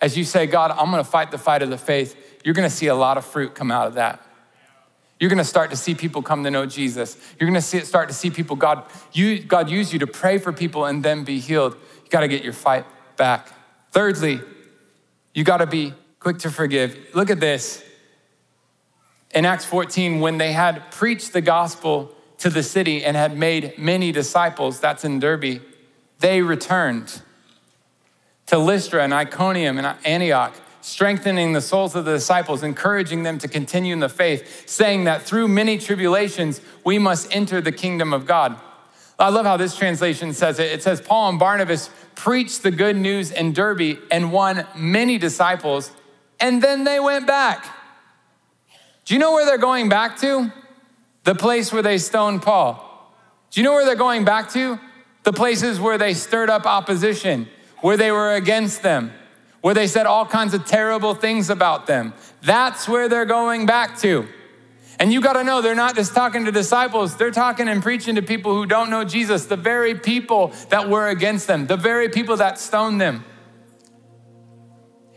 As 0.01 0.17
you 0.17 0.23
say, 0.23 0.47
God, 0.47 0.71
I'm 0.71 0.89
gonna 0.89 1.03
fight 1.03 1.31
the 1.31 1.38
fight 1.38 1.62
of 1.62 1.69
the 1.69 1.77
faith, 1.77 2.41
you're 2.43 2.55
gonna 2.55 2.69
see 2.69 2.88
a 2.88 2.95
lot 2.95 3.17
of 3.17 3.25
fruit 3.25 3.53
come 3.55 3.71
out 3.71 3.88
of 3.88 3.93
that. 3.93 4.25
You're 5.23 5.29
gonna 5.29 5.45
start 5.45 5.69
to 5.69 5.77
see 5.77 5.95
people 5.95 6.21
come 6.21 6.43
to 6.43 6.51
know 6.51 6.65
Jesus. 6.65 7.15
You're 7.39 7.47
gonna 7.49 7.62
see, 7.62 7.79
start 7.79 8.09
to 8.09 8.13
see 8.13 8.29
people, 8.29 8.57
God, 8.57 8.83
you, 9.13 9.39
God 9.39 9.69
use 9.69 9.93
you 9.93 9.99
to 9.99 10.05
pray 10.05 10.38
for 10.38 10.51
people 10.51 10.83
and 10.83 11.01
then 11.01 11.23
be 11.23 11.39
healed. 11.39 11.75
You 11.75 12.09
gotta 12.09 12.27
get 12.27 12.43
your 12.43 12.51
fight 12.51 12.86
back. 13.15 13.47
Thirdly, 13.91 14.41
you 15.33 15.45
gotta 15.45 15.65
be 15.65 15.93
quick 16.19 16.39
to 16.39 16.51
forgive. 16.51 16.97
Look 17.13 17.29
at 17.29 17.39
this. 17.39 17.81
In 19.33 19.45
Acts 19.45 19.63
14, 19.63 20.19
when 20.19 20.39
they 20.39 20.51
had 20.51 20.91
preached 20.91 21.31
the 21.31 21.39
gospel 21.39 22.13
to 22.39 22.49
the 22.49 22.62
city 22.62 23.05
and 23.05 23.15
had 23.15 23.38
made 23.38 23.77
many 23.77 24.12
disciples, 24.12 24.81
that's 24.81 25.05
in 25.05 25.19
Derbe, 25.19 25.62
they 26.19 26.41
returned 26.41 27.21
to 28.47 28.57
Lystra 28.57 29.01
and 29.01 29.13
Iconium 29.13 29.77
and 29.77 29.95
Antioch, 30.03 30.53
strengthening 30.83 31.53
the 31.53 31.61
souls 31.61 31.95
of 31.95 32.05
the 32.05 32.13
disciples, 32.13 32.61
encouraging 32.61 33.23
them 33.23 33.37
to 33.39 33.47
continue 33.47 33.93
in 33.93 33.99
the 33.99 34.09
faith, 34.09 34.69
saying 34.69 35.05
that 35.05 35.21
through 35.23 35.47
many 35.47 35.77
tribulations 35.77 36.61
we 36.83 36.99
must 36.99 37.33
enter 37.35 37.61
the 37.61 37.71
kingdom 37.71 38.13
of 38.13 38.25
God. 38.25 38.59
I 39.17 39.29
love 39.29 39.45
how 39.45 39.57
this 39.57 39.75
translation 39.75 40.33
says 40.33 40.59
it. 40.59 40.71
It 40.71 40.83
says, 40.83 40.99
Paul 40.99 41.29
and 41.29 41.39
Barnabas 41.39 41.89
preached 42.15 42.63
the 42.63 42.71
good 42.71 42.97
news 42.97 43.31
in 43.31 43.53
Derbe 43.53 43.99
and 44.11 44.31
won 44.31 44.65
many 44.75 45.17
disciples, 45.17 45.91
and 46.39 46.61
then 46.61 46.83
they 46.83 46.99
went 46.99 47.25
back. 47.25 47.65
Do 49.05 49.13
you 49.13 49.19
know 49.19 49.33
where 49.33 49.45
they're 49.45 49.57
going 49.57 49.89
back 49.89 50.17
to? 50.19 50.51
The 51.23 51.35
place 51.35 51.71
where 51.71 51.81
they 51.81 51.97
stoned 51.97 52.41
Paul. 52.41 52.89
Do 53.51 53.61
you 53.61 53.63
know 53.63 53.73
where 53.73 53.85
they're 53.85 53.95
going 53.95 54.25
back 54.25 54.51
to? 54.51 54.79
The 55.23 55.33
places 55.33 55.79
where 55.79 55.97
they 55.97 56.13
stirred 56.13 56.49
up 56.49 56.65
opposition 56.65 57.47
where 57.79 57.97
they 57.97 58.11
were 58.11 58.33
against 58.33 58.81
them, 58.81 59.11
where 59.63 59.73
they 59.73 59.88
said 59.88 60.06
all 60.06 60.26
kinds 60.26 60.54
of 60.54 60.65
terrible 60.65 61.15
things 61.15 61.49
about 61.49 61.88
them. 61.88 62.13
That's 62.41 62.86
where 62.86 63.08
they're 63.08 63.23
going 63.23 63.65
back 63.65 63.97
to. 63.99 64.28
And 64.99 65.13
you 65.13 65.21
got 65.21 65.34
to 65.34 65.43
know 65.45 65.62
they're 65.62 65.73
not 65.73 65.95
just 65.95 66.13
talking 66.13 66.43
to 66.43 66.52
disciples, 66.52 67.15
they're 67.15 67.32
talking 67.32 67.69
and 67.69 67.82
preaching 67.82 68.15
to 68.15 68.21
people 68.21 68.54
who 68.54 68.65
don't 68.65 68.89
know 68.89 69.06
Jesus, 69.06 69.45
the 69.45 69.56
very 69.56 69.95
people 69.95 70.52
that 70.67 70.89
were 70.89 71.08
against 71.08 71.47
them, 71.47 71.65
the 71.65 71.78
very 71.78 72.10
people 72.10 72.36
that 72.36 72.60
stoned 72.60 72.99
them. 72.99 73.23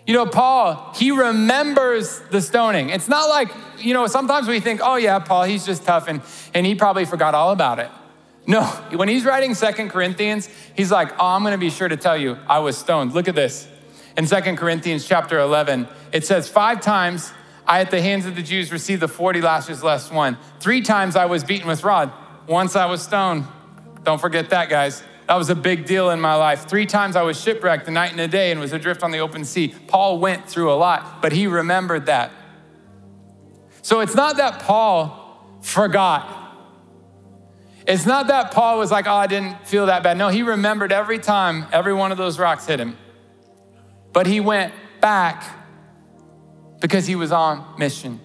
You 0.06 0.14
know, 0.14 0.26
Paul, 0.26 0.92
he 0.94 1.10
remembers 1.10 2.20
the 2.30 2.40
stoning. 2.40 2.90
It's 2.90 3.08
not 3.08 3.28
like, 3.28 3.48
you 3.78 3.94
know, 3.94 4.06
sometimes 4.06 4.46
we 4.46 4.60
think, 4.60 4.80
oh, 4.80 4.94
yeah, 4.94 5.18
Paul, 5.18 5.42
he's 5.42 5.66
just 5.66 5.82
tough 5.82 6.06
and, 6.06 6.22
and 6.54 6.64
he 6.64 6.76
probably 6.76 7.04
forgot 7.04 7.34
all 7.34 7.50
about 7.50 7.80
it. 7.80 7.90
No, 8.46 8.62
when 8.92 9.08
he's 9.08 9.24
writing 9.24 9.54
Second 9.54 9.88
Corinthians, 9.88 10.48
he's 10.76 10.92
like, 10.92 11.10
oh, 11.18 11.26
I'm 11.26 11.42
gonna 11.42 11.58
be 11.58 11.70
sure 11.70 11.88
to 11.88 11.96
tell 11.96 12.16
you, 12.16 12.38
I 12.46 12.60
was 12.60 12.78
stoned. 12.78 13.12
Look 13.12 13.26
at 13.26 13.34
this. 13.34 13.66
In 14.16 14.26
Second 14.26 14.56
Corinthians 14.56 15.06
chapter 15.06 15.38
11, 15.38 15.88
it 16.12 16.24
says, 16.24 16.48
Five 16.48 16.80
times 16.80 17.32
I 17.66 17.80
at 17.80 17.90
the 17.90 18.00
hands 18.00 18.24
of 18.24 18.34
the 18.34 18.42
Jews 18.42 18.72
received 18.72 19.02
the 19.02 19.08
40 19.08 19.42
lashes 19.42 19.82
less 19.82 20.10
one. 20.10 20.38
Three 20.60 20.80
times 20.80 21.16
I 21.16 21.26
was 21.26 21.44
beaten 21.44 21.68
with 21.68 21.84
rod. 21.84 22.12
Once 22.46 22.76
I 22.76 22.86
was 22.86 23.02
stoned. 23.02 23.44
Don't 24.04 24.20
forget 24.20 24.50
that, 24.50 24.70
guys. 24.70 25.02
That 25.26 25.34
was 25.34 25.50
a 25.50 25.54
big 25.56 25.84
deal 25.84 26.10
in 26.10 26.20
my 26.20 26.34
life. 26.36 26.68
Three 26.68 26.86
times 26.86 27.16
I 27.16 27.22
was 27.22 27.40
shipwrecked 27.40 27.84
the 27.84 27.90
night 27.90 28.10
and 28.10 28.18
the 28.18 28.28
day 28.28 28.52
and 28.52 28.60
was 28.60 28.72
adrift 28.72 29.02
on 29.02 29.10
the 29.10 29.18
open 29.18 29.44
sea. 29.44 29.74
Paul 29.88 30.20
went 30.20 30.48
through 30.48 30.72
a 30.72 30.76
lot, 30.76 31.20
but 31.20 31.32
he 31.32 31.48
remembered 31.48 32.06
that. 32.06 32.30
So 33.82 34.00
it's 34.00 34.14
not 34.14 34.36
that 34.36 34.60
Paul 34.60 35.58
forgot. 35.62 36.32
It's 37.86 38.06
not 38.06 38.28
that 38.28 38.52
Paul 38.52 38.78
was 38.78 38.90
like, 38.90 39.06
oh, 39.06 39.14
I 39.14 39.26
didn't 39.26 39.66
feel 39.66 39.86
that 39.86 40.02
bad. 40.02 40.16
No, 40.16 40.28
he 40.28 40.42
remembered 40.42 40.92
every 40.92 41.18
time 41.18 41.66
every 41.72 41.92
one 41.92 42.12
of 42.12 42.18
those 42.18 42.38
rocks 42.38 42.66
hit 42.66 42.80
him. 42.80 42.96
But 44.16 44.26
he 44.26 44.40
went 44.40 44.72
back 45.02 45.44
because 46.80 47.06
he 47.06 47.16
was 47.16 47.32
on 47.32 47.78
mission. 47.78 48.18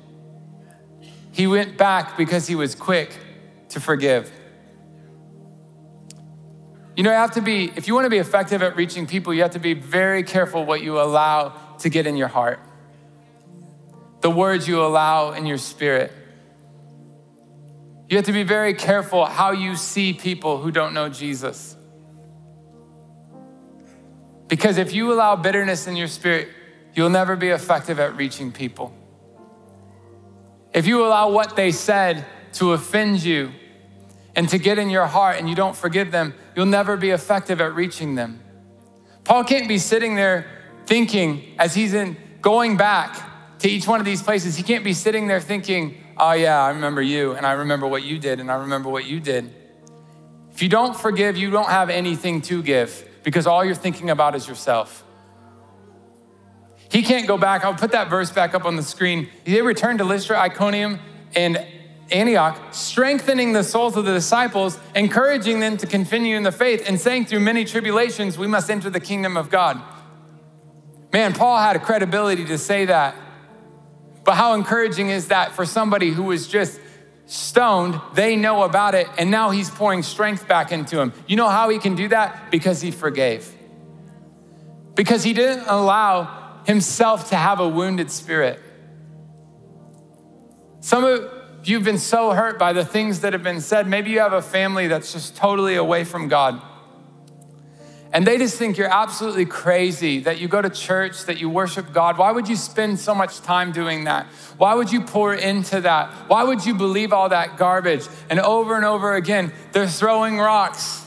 He 1.33 1.47
went 1.47 1.77
back 1.77 2.15
because 2.15 2.47
he 2.47 2.55
was 2.55 2.75
quick 2.75 3.13
to 3.67 3.81
forgive. 3.81 4.31
You 6.95 7.03
know, 7.03 7.09
you 7.09 7.17
have 7.17 7.33
to 7.33 7.41
be, 7.41 7.73
if 7.75 7.89
you 7.89 7.93
want 7.93 8.05
to 8.05 8.09
be 8.09 8.19
effective 8.19 8.63
at 8.63 8.77
reaching 8.77 9.05
people, 9.05 9.33
you 9.33 9.41
have 9.41 9.51
to 9.51 9.59
be 9.59 9.73
very 9.73 10.23
careful 10.23 10.63
what 10.63 10.81
you 10.81 10.97
allow 10.97 11.49
to 11.79 11.89
get 11.89 12.07
in 12.07 12.15
your 12.15 12.29
heart, 12.29 12.61
the 14.21 14.31
words 14.31 14.69
you 14.69 14.81
allow 14.81 15.33
in 15.33 15.45
your 15.45 15.57
spirit. 15.57 16.13
You 18.07 18.15
have 18.15 18.27
to 18.27 18.31
be 18.31 18.43
very 18.43 18.75
careful 18.75 19.25
how 19.25 19.51
you 19.51 19.75
see 19.75 20.13
people 20.13 20.61
who 20.61 20.71
don't 20.71 20.93
know 20.93 21.09
Jesus. 21.09 21.75
Because 24.51 24.77
if 24.77 24.91
you 24.91 25.13
allow 25.13 25.37
bitterness 25.37 25.87
in 25.87 25.95
your 25.95 26.09
spirit, 26.09 26.49
you'll 26.93 27.09
never 27.09 27.37
be 27.37 27.47
effective 27.47 28.01
at 28.01 28.17
reaching 28.17 28.51
people. 28.51 28.93
If 30.73 30.85
you 30.85 31.05
allow 31.05 31.31
what 31.31 31.55
they 31.55 31.71
said 31.71 32.25
to 32.55 32.73
offend 32.73 33.23
you 33.23 33.53
and 34.35 34.49
to 34.49 34.57
get 34.57 34.77
in 34.77 34.89
your 34.89 35.05
heart 35.05 35.37
and 35.39 35.47
you 35.47 35.55
don't 35.55 35.73
forgive 35.73 36.11
them, 36.11 36.33
you'll 36.53 36.65
never 36.65 36.97
be 36.97 37.11
effective 37.11 37.61
at 37.61 37.73
reaching 37.75 38.15
them. 38.15 38.41
Paul 39.23 39.45
can't 39.45 39.69
be 39.69 39.77
sitting 39.77 40.15
there 40.15 40.45
thinking 40.85 41.55
as 41.57 41.73
he's 41.73 41.93
in 41.93 42.17
going 42.41 42.75
back 42.75 43.59
to 43.59 43.69
each 43.69 43.87
one 43.87 44.01
of 44.01 44.05
these 44.05 44.21
places, 44.21 44.57
he 44.57 44.63
can't 44.63 44.83
be 44.83 44.91
sitting 44.91 45.27
there 45.27 45.39
thinking, 45.39 45.95
oh 46.17 46.33
yeah, 46.33 46.61
I 46.61 46.71
remember 46.71 47.01
you 47.01 47.31
and 47.31 47.45
I 47.45 47.53
remember 47.53 47.87
what 47.87 48.03
you 48.03 48.19
did 48.19 48.41
and 48.41 48.51
I 48.51 48.55
remember 48.55 48.89
what 48.89 49.05
you 49.05 49.21
did. 49.21 49.49
If 50.51 50.61
you 50.61 50.67
don't 50.67 50.93
forgive, 50.93 51.37
you 51.37 51.51
don't 51.51 51.69
have 51.69 51.89
anything 51.89 52.41
to 52.41 52.61
give 52.61 53.07
because 53.23 53.47
all 53.47 53.63
you're 53.63 53.75
thinking 53.75 54.09
about 54.09 54.35
is 54.35 54.47
yourself. 54.47 55.03
He 56.89 57.03
can't 57.03 57.27
go 57.27 57.37
back. 57.37 57.63
I'll 57.63 57.73
put 57.73 57.91
that 57.91 58.09
verse 58.09 58.31
back 58.31 58.53
up 58.53 58.65
on 58.65 58.75
the 58.75 58.83
screen. 58.83 59.29
They 59.45 59.61
returned 59.61 59.99
to 59.99 60.05
Lystra, 60.05 60.37
Iconium, 60.37 60.99
and 61.35 61.65
Antioch, 62.11 62.73
strengthening 62.73 63.53
the 63.53 63.63
souls 63.63 63.95
of 63.95 64.03
the 64.03 64.13
disciples, 64.13 64.77
encouraging 64.93 65.61
them 65.61 65.77
to 65.77 65.87
continue 65.87 66.35
in 66.35 66.43
the 66.43 66.51
faith, 66.51 66.83
and 66.85 66.99
saying 66.99 67.27
through 67.27 67.39
many 67.39 67.63
tribulations, 67.63 68.37
we 68.37 68.47
must 68.47 68.69
enter 68.69 68.89
the 68.89 68.99
kingdom 68.99 69.37
of 69.37 69.49
God. 69.49 69.81
Man, 71.13 71.33
Paul 71.33 71.57
had 71.59 71.77
a 71.77 71.79
credibility 71.79 72.43
to 72.45 72.57
say 72.57 72.85
that. 72.85 73.15
But 74.23 74.35
how 74.35 74.53
encouraging 74.53 75.09
is 75.09 75.29
that 75.29 75.53
for 75.53 75.65
somebody 75.65 76.11
who 76.11 76.23
was 76.23 76.47
just 76.47 76.79
stoned? 77.25 77.99
They 78.13 78.35
know 78.35 78.63
about 78.63 78.95
it, 78.95 79.07
and 79.17 79.31
now 79.31 79.49
he's 79.49 79.69
pouring 79.69 80.03
strength 80.03 80.47
back 80.47 80.71
into 80.71 80.99
him. 80.99 81.13
You 81.27 81.35
know 81.35 81.49
how 81.49 81.69
he 81.69 81.79
can 81.79 81.95
do 81.95 82.07
that? 82.09 82.51
Because 82.51 82.81
he 82.81 82.91
forgave. 82.91 83.53
Because 84.95 85.23
he 85.23 85.33
didn't 85.33 85.65
allow 85.67 86.61
himself 86.65 87.29
to 87.29 87.35
have 87.35 87.59
a 87.59 87.67
wounded 87.67 88.11
spirit. 88.11 88.59
Some 90.79 91.03
of 91.03 91.31
you've 91.63 91.83
been 91.83 91.97
so 91.97 92.31
hurt 92.31 92.57
by 92.57 92.73
the 92.73 92.83
things 92.83 93.21
that 93.21 93.33
have 93.33 93.43
been 93.43 93.61
said. 93.61 93.87
Maybe 93.87 94.11
you 94.11 94.19
have 94.19 94.33
a 94.33 94.41
family 94.41 94.87
that's 94.87 95.13
just 95.13 95.35
totally 95.35 95.75
away 95.75 96.03
from 96.03 96.27
God. 96.27 96.61
And 98.13 98.27
they 98.27 98.37
just 98.37 98.57
think 98.57 98.77
you're 98.77 98.91
absolutely 98.91 99.45
crazy 99.45 100.19
that 100.21 100.39
you 100.39 100.47
go 100.47 100.61
to 100.61 100.69
church, 100.69 101.25
that 101.25 101.39
you 101.39 101.49
worship 101.49 101.93
God. 101.93 102.17
Why 102.17 102.31
would 102.31 102.49
you 102.49 102.57
spend 102.57 102.99
so 102.99 103.15
much 103.15 103.39
time 103.39 103.71
doing 103.71 104.03
that? 104.03 104.25
Why 104.57 104.73
would 104.73 104.91
you 104.91 105.01
pour 105.01 105.33
into 105.33 105.81
that? 105.81 106.09
Why 106.27 106.43
would 106.43 106.65
you 106.65 106.75
believe 106.75 107.13
all 107.13 107.29
that 107.29 107.57
garbage? 107.57 108.05
And 108.29 108.39
over 108.39 108.75
and 108.75 108.83
over 108.83 109.15
again, 109.15 109.53
they're 109.71 109.87
throwing 109.87 110.39
rocks. 110.39 111.05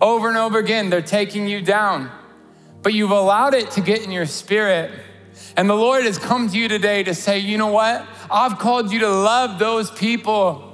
Over 0.00 0.28
and 0.28 0.36
over 0.36 0.58
again, 0.58 0.90
they're 0.90 1.02
taking 1.02 1.46
you 1.46 1.60
down 1.60 2.10
but 2.82 2.94
you've 2.94 3.10
allowed 3.10 3.54
it 3.54 3.70
to 3.72 3.80
get 3.80 4.04
in 4.04 4.10
your 4.10 4.26
spirit. 4.26 4.90
And 5.56 5.68
the 5.68 5.74
Lord 5.74 6.04
has 6.04 6.18
come 6.18 6.48
to 6.48 6.58
you 6.58 6.68
today 6.68 7.02
to 7.02 7.14
say, 7.14 7.38
you 7.38 7.58
know 7.58 7.72
what? 7.72 8.06
I've 8.30 8.58
called 8.58 8.92
you 8.92 9.00
to 9.00 9.08
love 9.08 9.58
those 9.58 9.90
people. 9.90 10.66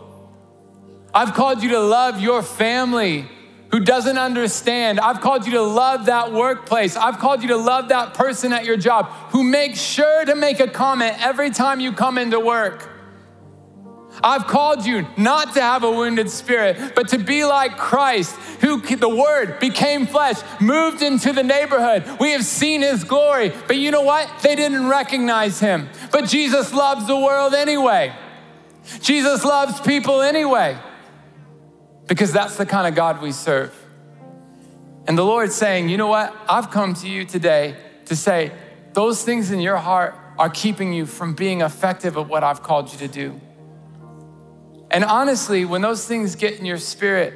I've 1.12 1.34
called 1.34 1.62
you 1.62 1.70
to 1.70 1.80
love 1.80 2.20
your 2.20 2.42
family 2.42 3.26
who 3.76 3.84
doesn't 3.84 4.16
understand. 4.16 4.98
I've 4.98 5.20
called 5.20 5.44
you 5.44 5.52
to 5.52 5.62
love 5.62 6.06
that 6.06 6.32
workplace. 6.32 6.96
I've 6.96 7.18
called 7.18 7.42
you 7.42 7.48
to 7.48 7.58
love 7.58 7.90
that 7.90 8.14
person 8.14 8.54
at 8.54 8.64
your 8.64 8.78
job 8.78 9.10
who 9.32 9.44
makes 9.44 9.78
sure 9.78 10.24
to 10.24 10.34
make 10.34 10.60
a 10.60 10.66
comment 10.66 11.22
every 11.22 11.50
time 11.50 11.78
you 11.78 11.92
come 11.92 12.16
into 12.16 12.40
work. 12.40 12.88
I've 14.24 14.46
called 14.46 14.86
you 14.86 15.06
not 15.18 15.52
to 15.56 15.60
have 15.60 15.84
a 15.84 15.90
wounded 15.90 16.30
spirit, 16.30 16.94
but 16.94 17.08
to 17.08 17.18
be 17.18 17.44
like 17.44 17.76
Christ, 17.76 18.34
who 18.62 18.80
the 18.80 19.10
Word 19.10 19.60
became 19.60 20.06
flesh, 20.06 20.36
moved 20.58 21.02
into 21.02 21.34
the 21.34 21.42
neighborhood. 21.42 22.18
We 22.18 22.32
have 22.32 22.46
seen 22.46 22.80
His 22.80 23.04
glory. 23.04 23.52
But 23.66 23.76
you 23.76 23.90
know 23.90 24.00
what? 24.00 24.30
They 24.40 24.56
didn't 24.56 24.88
recognize 24.88 25.60
Him. 25.60 25.90
But 26.12 26.30
Jesus 26.30 26.72
loves 26.72 27.06
the 27.06 27.16
world 27.18 27.52
anyway. 27.52 28.14
Jesus 29.02 29.44
loves 29.44 29.82
people 29.82 30.22
anyway, 30.22 30.78
because 32.06 32.32
that's 32.32 32.56
the 32.56 32.66
kind 32.66 32.86
of 32.86 32.94
God 32.94 33.20
we 33.20 33.32
serve. 33.32 33.74
And 35.06 35.16
the 35.16 35.24
Lord's 35.24 35.54
saying, 35.54 35.88
you 35.88 35.96
know 35.96 36.08
what? 36.08 36.34
I've 36.48 36.70
come 36.70 36.94
to 36.94 37.08
you 37.08 37.24
today 37.24 37.76
to 38.06 38.16
say, 38.16 38.52
those 38.92 39.24
things 39.24 39.50
in 39.50 39.60
your 39.60 39.76
heart 39.76 40.14
are 40.38 40.50
keeping 40.50 40.92
you 40.92 41.06
from 41.06 41.34
being 41.34 41.60
effective 41.60 42.16
at 42.16 42.28
what 42.28 42.42
I've 42.42 42.62
called 42.62 42.92
you 42.92 42.98
to 42.98 43.08
do. 43.08 43.40
And 44.90 45.04
honestly, 45.04 45.64
when 45.64 45.82
those 45.82 46.06
things 46.06 46.34
get 46.34 46.58
in 46.58 46.64
your 46.64 46.78
spirit, 46.78 47.34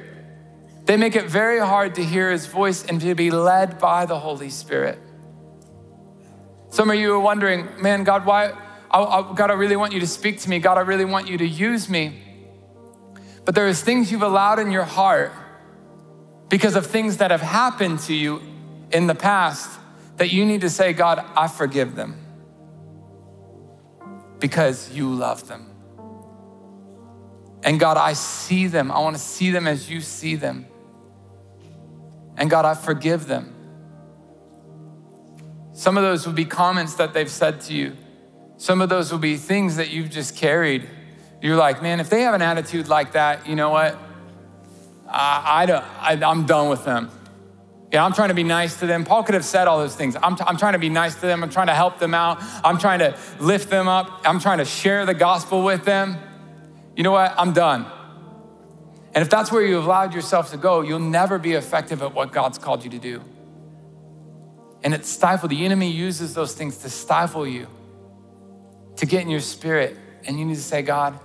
they 0.85 0.97
make 0.97 1.15
it 1.15 1.29
very 1.29 1.59
hard 1.59 1.95
to 1.95 2.03
hear 2.03 2.31
his 2.31 2.45
voice 2.45 2.85
and 2.85 2.99
to 3.01 3.15
be 3.15 3.31
led 3.31 3.79
by 3.79 4.05
the 4.05 4.17
Holy 4.17 4.49
Spirit. 4.49 4.99
Some 6.69 6.89
of 6.89 6.95
you 6.95 7.13
are 7.13 7.19
wondering, 7.19 7.67
man, 7.81 8.03
God, 8.03 8.25
why? 8.25 8.53
I, 8.89 8.99
I, 9.01 9.33
God, 9.33 9.51
I 9.51 9.53
really 9.53 9.75
want 9.75 9.93
you 9.93 9.99
to 9.99 10.07
speak 10.07 10.39
to 10.39 10.49
me. 10.49 10.59
God, 10.59 10.77
I 10.77 10.81
really 10.81 11.05
want 11.05 11.27
you 11.27 11.37
to 11.37 11.47
use 11.47 11.89
me. 11.89 12.21
But 13.45 13.55
there's 13.55 13.81
things 13.81 14.11
you've 14.11 14.21
allowed 14.21 14.59
in 14.59 14.71
your 14.71 14.83
heart 14.83 15.31
because 16.49 16.75
of 16.75 16.85
things 16.85 17.17
that 17.17 17.31
have 17.31 17.41
happened 17.41 17.99
to 18.01 18.13
you 18.13 18.41
in 18.91 19.07
the 19.07 19.15
past 19.15 19.79
that 20.17 20.31
you 20.31 20.45
need 20.45 20.61
to 20.61 20.69
say, 20.69 20.93
God, 20.93 21.25
I 21.35 21.47
forgive 21.47 21.95
them 21.95 22.17
because 24.39 24.91
you 24.91 25.13
love 25.13 25.47
them. 25.47 25.67
And 27.63 27.79
God, 27.79 27.97
I 27.97 28.13
see 28.13 28.67
them. 28.67 28.91
I 28.91 28.99
want 28.99 29.15
to 29.15 29.21
see 29.21 29.51
them 29.51 29.67
as 29.67 29.89
you 29.89 30.01
see 30.01 30.35
them. 30.35 30.65
And 32.35 32.49
God, 32.49 32.65
I 32.65 32.73
forgive 32.73 33.27
them. 33.27 33.55
Some 35.73 35.97
of 35.97 36.03
those 36.03 36.25
will 36.25 36.33
be 36.33 36.45
comments 36.45 36.95
that 36.95 37.13
they've 37.13 37.29
said 37.29 37.61
to 37.61 37.73
you. 37.73 37.95
Some 38.57 38.81
of 38.81 38.89
those 38.89 39.11
will 39.11 39.19
be 39.19 39.37
things 39.37 39.77
that 39.77 39.89
you've 39.89 40.09
just 40.09 40.35
carried. 40.35 40.87
You're 41.41 41.57
like, 41.57 41.81
man, 41.81 41.99
if 41.99 42.09
they 42.09 42.21
have 42.21 42.33
an 42.33 42.41
attitude 42.41 42.87
like 42.87 43.13
that, 43.13 43.47
you 43.47 43.55
know 43.55 43.69
what? 43.69 43.97
I, 45.07 45.63
I 45.63 45.65
don't, 45.65 45.83
I, 45.83 46.19
I'm 46.23 46.45
done 46.45 46.69
with 46.69 46.85
them. 46.85 47.09
Yeah, 47.91 48.05
I'm 48.05 48.13
trying 48.13 48.29
to 48.29 48.35
be 48.35 48.43
nice 48.43 48.79
to 48.79 48.85
them. 48.85 49.03
Paul 49.03 49.23
could 49.23 49.35
have 49.35 49.43
said 49.43 49.67
all 49.67 49.79
those 49.79 49.95
things. 49.95 50.15
I'm, 50.21 50.37
t- 50.37 50.43
I'm 50.47 50.55
trying 50.55 50.73
to 50.73 50.79
be 50.79 50.87
nice 50.87 51.15
to 51.15 51.21
them. 51.21 51.43
I'm 51.43 51.49
trying 51.49 51.67
to 51.67 51.73
help 51.73 51.99
them 51.99 52.13
out. 52.13 52.37
I'm 52.63 52.77
trying 52.77 52.99
to 52.99 53.17
lift 53.39 53.69
them 53.69 53.89
up. 53.89 54.21
I'm 54.23 54.39
trying 54.39 54.59
to 54.59 54.65
share 54.65 55.05
the 55.05 55.13
gospel 55.13 55.63
with 55.63 55.83
them 55.83 56.17
you 56.95 57.03
know 57.03 57.11
what? 57.11 57.33
I'm 57.37 57.53
done. 57.53 57.85
And 59.13 59.21
if 59.21 59.29
that's 59.29 59.51
where 59.51 59.65
you've 59.65 59.85
allowed 59.85 60.13
yourself 60.13 60.51
to 60.51 60.57
go, 60.57 60.81
you'll 60.81 60.99
never 60.99 61.37
be 61.37 61.53
effective 61.53 62.01
at 62.01 62.13
what 62.13 62.31
God's 62.31 62.57
called 62.57 62.83
you 62.83 62.89
to 62.91 62.99
do. 62.99 63.21
And 64.83 64.93
it's 64.93 65.09
stifled. 65.09 65.51
The 65.51 65.65
enemy 65.65 65.91
uses 65.91 66.33
those 66.33 66.53
things 66.53 66.77
to 66.79 66.89
stifle 66.89 67.47
you, 67.47 67.67
to 68.97 69.05
get 69.05 69.21
in 69.21 69.29
your 69.29 69.41
spirit. 69.41 69.97
And 70.25 70.39
you 70.39 70.45
need 70.45 70.55
to 70.55 70.61
say, 70.61 70.81
God, 70.81 71.19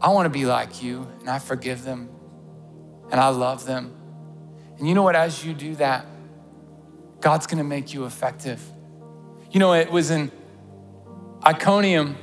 I 0.00 0.10
want 0.10 0.26
to 0.26 0.30
be 0.30 0.46
like 0.46 0.82
you, 0.82 1.06
and 1.20 1.28
I 1.28 1.38
forgive 1.38 1.82
them, 1.82 2.08
and 3.10 3.20
I 3.20 3.28
love 3.28 3.66
them. 3.66 3.94
And 4.78 4.86
you 4.86 4.94
know 4.94 5.02
what? 5.02 5.16
As 5.16 5.44
you 5.44 5.52
do 5.54 5.74
that, 5.76 6.06
God's 7.20 7.46
going 7.46 7.58
to 7.58 7.64
make 7.64 7.92
you 7.92 8.04
effective. 8.04 8.62
You 9.50 9.58
know, 9.58 9.72
it 9.74 9.90
was 9.90 10.10
in 10.10 10.30
Iconium 11.44 12.16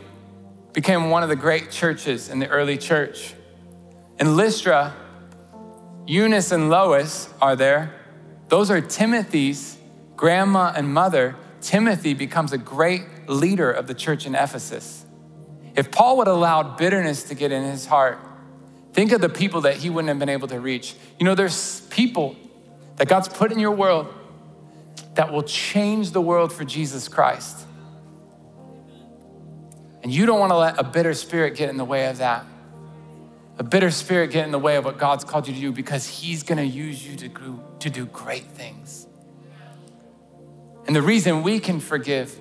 became 0.73 1.09
one 1.09 1.23
of 1.23 1.29
the 1.29 1.35
great 1.35 1.71
churches 1.71 2.29
in 2.29 2.39
the 2.39 2.47
early 2.47 2.77
church. 2.77 3.33
In 4.19 4.35
Lystra, 4.35 4.93
Eunice 6.05 6.51
and 6.51 6.69
Lois 6.69 7.29
are 7.41 7.55
there. 7.55 7.93
Those 8.49 8.69
are 8.69 8.79
Timothy's 8.79 9.77
grandma 10.15 10.73
and 10.75 10.93
mother. 10.93 11.35
Timothy 11.61 12.13
becomes 12.13 12.53
a 12.53 12.57
great 12.57 13.03
leader 13.27 13.71
of 13.71 13.87
the 13.87 13.93
church 13.93 14.25
in 14.25 14.35
Ephesus. 14.35 15.04
If 15.75 15.91
Paul 15.91 16.17
would 16.17 16.27
have 16.27 16.35
allowed 16.35 16.77
bitterness 16.77 17.23
to 17.23 17.35
get 17.35 17.51
in 17.51 17.63
his 17.63 17.85
heart, 17.85 18.19
think 18.93 19.11
of 19.11 19.21
the 19.21 19.29
people 19.29 19.61
that 19.61 19.75
he 19.75 19.89
wouldn't 19.89 20.07
have 20.07 20.19
been 20.19 20.29
able 20.29 20.47
to 20.47 20.59
reach. 20.59 20.95
You 21.19 21.25
know, 21.25 21.35
there's 21.35 21.81
people 21.81 22.35
that 22.95 23.07
God's 23.07 23.27
put 23.27 23.51
in 23.51 23.59
your 23.59 23.71
world 23.71 24.13
that 25.15 25.31
will 25.31 25.43
change 25.43 26.11
the 26.11 26.21
world 26.21 26.53
for 26.53 26.63
Jesus 26.63 27.07
Christ. 27.07 27.67
And 30.01 30.13
you 30.13 30.25
don't 30.25 30.39
want 30.39 30.51
to 30.51 30.57
let 30.57 30.79
a 30.79 30.83
bitter 30.83 31.13
spirit 31.13 31.55
get 31.55 31.69
in 31.69 31.77
the 31.77 31.85
way 31.85 32.07
of 32.07 32.19
that. 32.19 32.45
A 33.57 33.63
bitter 33.63 33.89
spirit 33.89 34.31
get 34.31 34.45
in 34.45 34.51
the 34.51 34.59
way 34.59 34.75
of 34.75 34.85
what 34.85 34.97
God's 34.97 35.23
called 35.23 35.47
you 35.47 35.53
to 35.53 35.59
do 35.59 35.71
because 35.71 36.07
He's 36.07 36.43
going 36.43 36.57
to 36.57 36.65
use 36.65 37.05
you 37.05 37.15
to 37.17 37.27
do, 37.27 37.63
to 37.79 37.89
do 37.89 38.05
great 38.05 38.43
things. 38.43 39.07
And 40.87 40.95
the 40.95 41.01
reason 41.01 41.41
we 41.41 41.59
can 41.59 41.79
forgive 41.79 42.37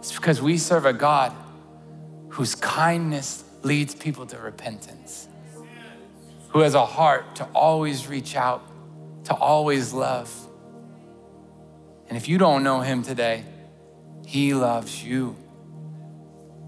is 0.00 0.12
because 0.12 0.42
we 0.42 0.58
serve 0.58 0.84
a 0.84 0.92
God 0.92 1.32
whose 2.32 2.54
kindness 2.54 3.44
leads 3.62 3.94
people 3.94 4.24
to 4.24 4.38
repentance, 4.38 5.28
who 6.48 6.60
has 6.60 6.74
a 6.74 6.84
heart 6.84 7.36
to 7.36 7.44
always 7.54 8.06
reach 8.06 8.34
out, 8.34 8.66
to 9.24 9.34
always 9.34 9.92
love. 9.92 10.32
And 12.08 12.16
if 12.16 12.28
you 12.28 12.38
don't 12.38 12.62
know 12.62 12.80
him 12.80 13.02
today, 13.02 13.44
he 14.26 14.54
loves 14.54 15.04
you. 15.04 15.36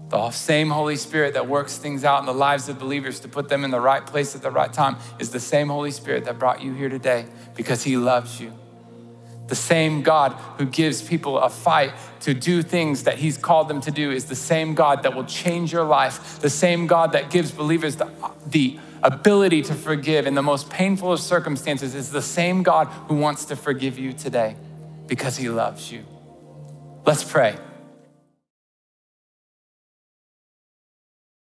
The 0.09 0.29
same 0.29 0.69
Holy 0.69 0.97
Spirit 0.97 1.33
that 1.33 1.47
works 1.47 1.77
things 1.77 2.05
out 2.05 2.19
in 2.19 2.27
the 2.27 2.33
lives 2.33 2.69
of 2.69 2.77
believers 2.77 3.19
to 3.21 3.27
put 3.27 3.49
them 3.49 3.63
in 3.63 3.71
the 3.71 3.81
right 3.81 4.05
place 4.05 4.35
at 4.35 4.43
the 4.43 4.51
right 4.51 4.71
time 4.71 4.97
is 5.17 5.31
the 5.31 5.39
same 5.39 5.69
Holy 5.69 5.89
Spirit 5.89 6.25
that 6.25 6.37
brought 6.37 6.61
you 6.61 6.73
here 6.73 6.89
today 6.89 7.25
because 7.55 7.83
He 7.83 7.97
loves 7.97 8.39
you. 8.39 8.53
The 9.47 9.55
same 9.55 10.01
God 10.01 10.31
who 10.57 10.65
gives 10.65 11.01
people 11.01 11.37
a 11.37 11.49
fight 11.49 11.93
to 12.21 12.33
do 12.33 12.63
things 12.63 13.03
that 13.03 13.19
He's 13.19 13.37
called 13.37 13.67
them 13.67 13.81
to 13.81 13.91
do 13.91 14.11
is 14.11 14.25
the 14.25 14.35
same 14.35 14.73
God 14.73 15.03
that 15.03 15.15
will 15.15 15.25
change 15.25 15.71
your 15.71 15.83
life. 15.83 16.39
The 16.39 16.49
same 16.49 16.87
God 16.87 17.11
that 17.11 17.29
gives 17.29 17.51
believers 17.51 17.97
the, 17.97 18.11
the 18.47 18.79
ability 19.03 19.61
to 19.63 19.75
forgive 19.75 20.25
in 20.25 20.33
the 20.33 20.41
most 20.41 20.69
painful 20.69 21.13
of 21.13 21.19
circumstances 21.19 21.93
is 21.93 22.11
the 22.11 22.21
same 22.21 22.63
God 22.63 22.87
who 23.07 23.15
wants 23.15 23.45
to 23.45 23.55
forgive 23.55 23.99
you 23.99 24.13
today 24.13 24.55
because 25.05 25.37
He 25.37 25.49
loves 25.49 25.91
you. 25.91 26.03
Let's 27.05 27.23
pray. 27.23 27.55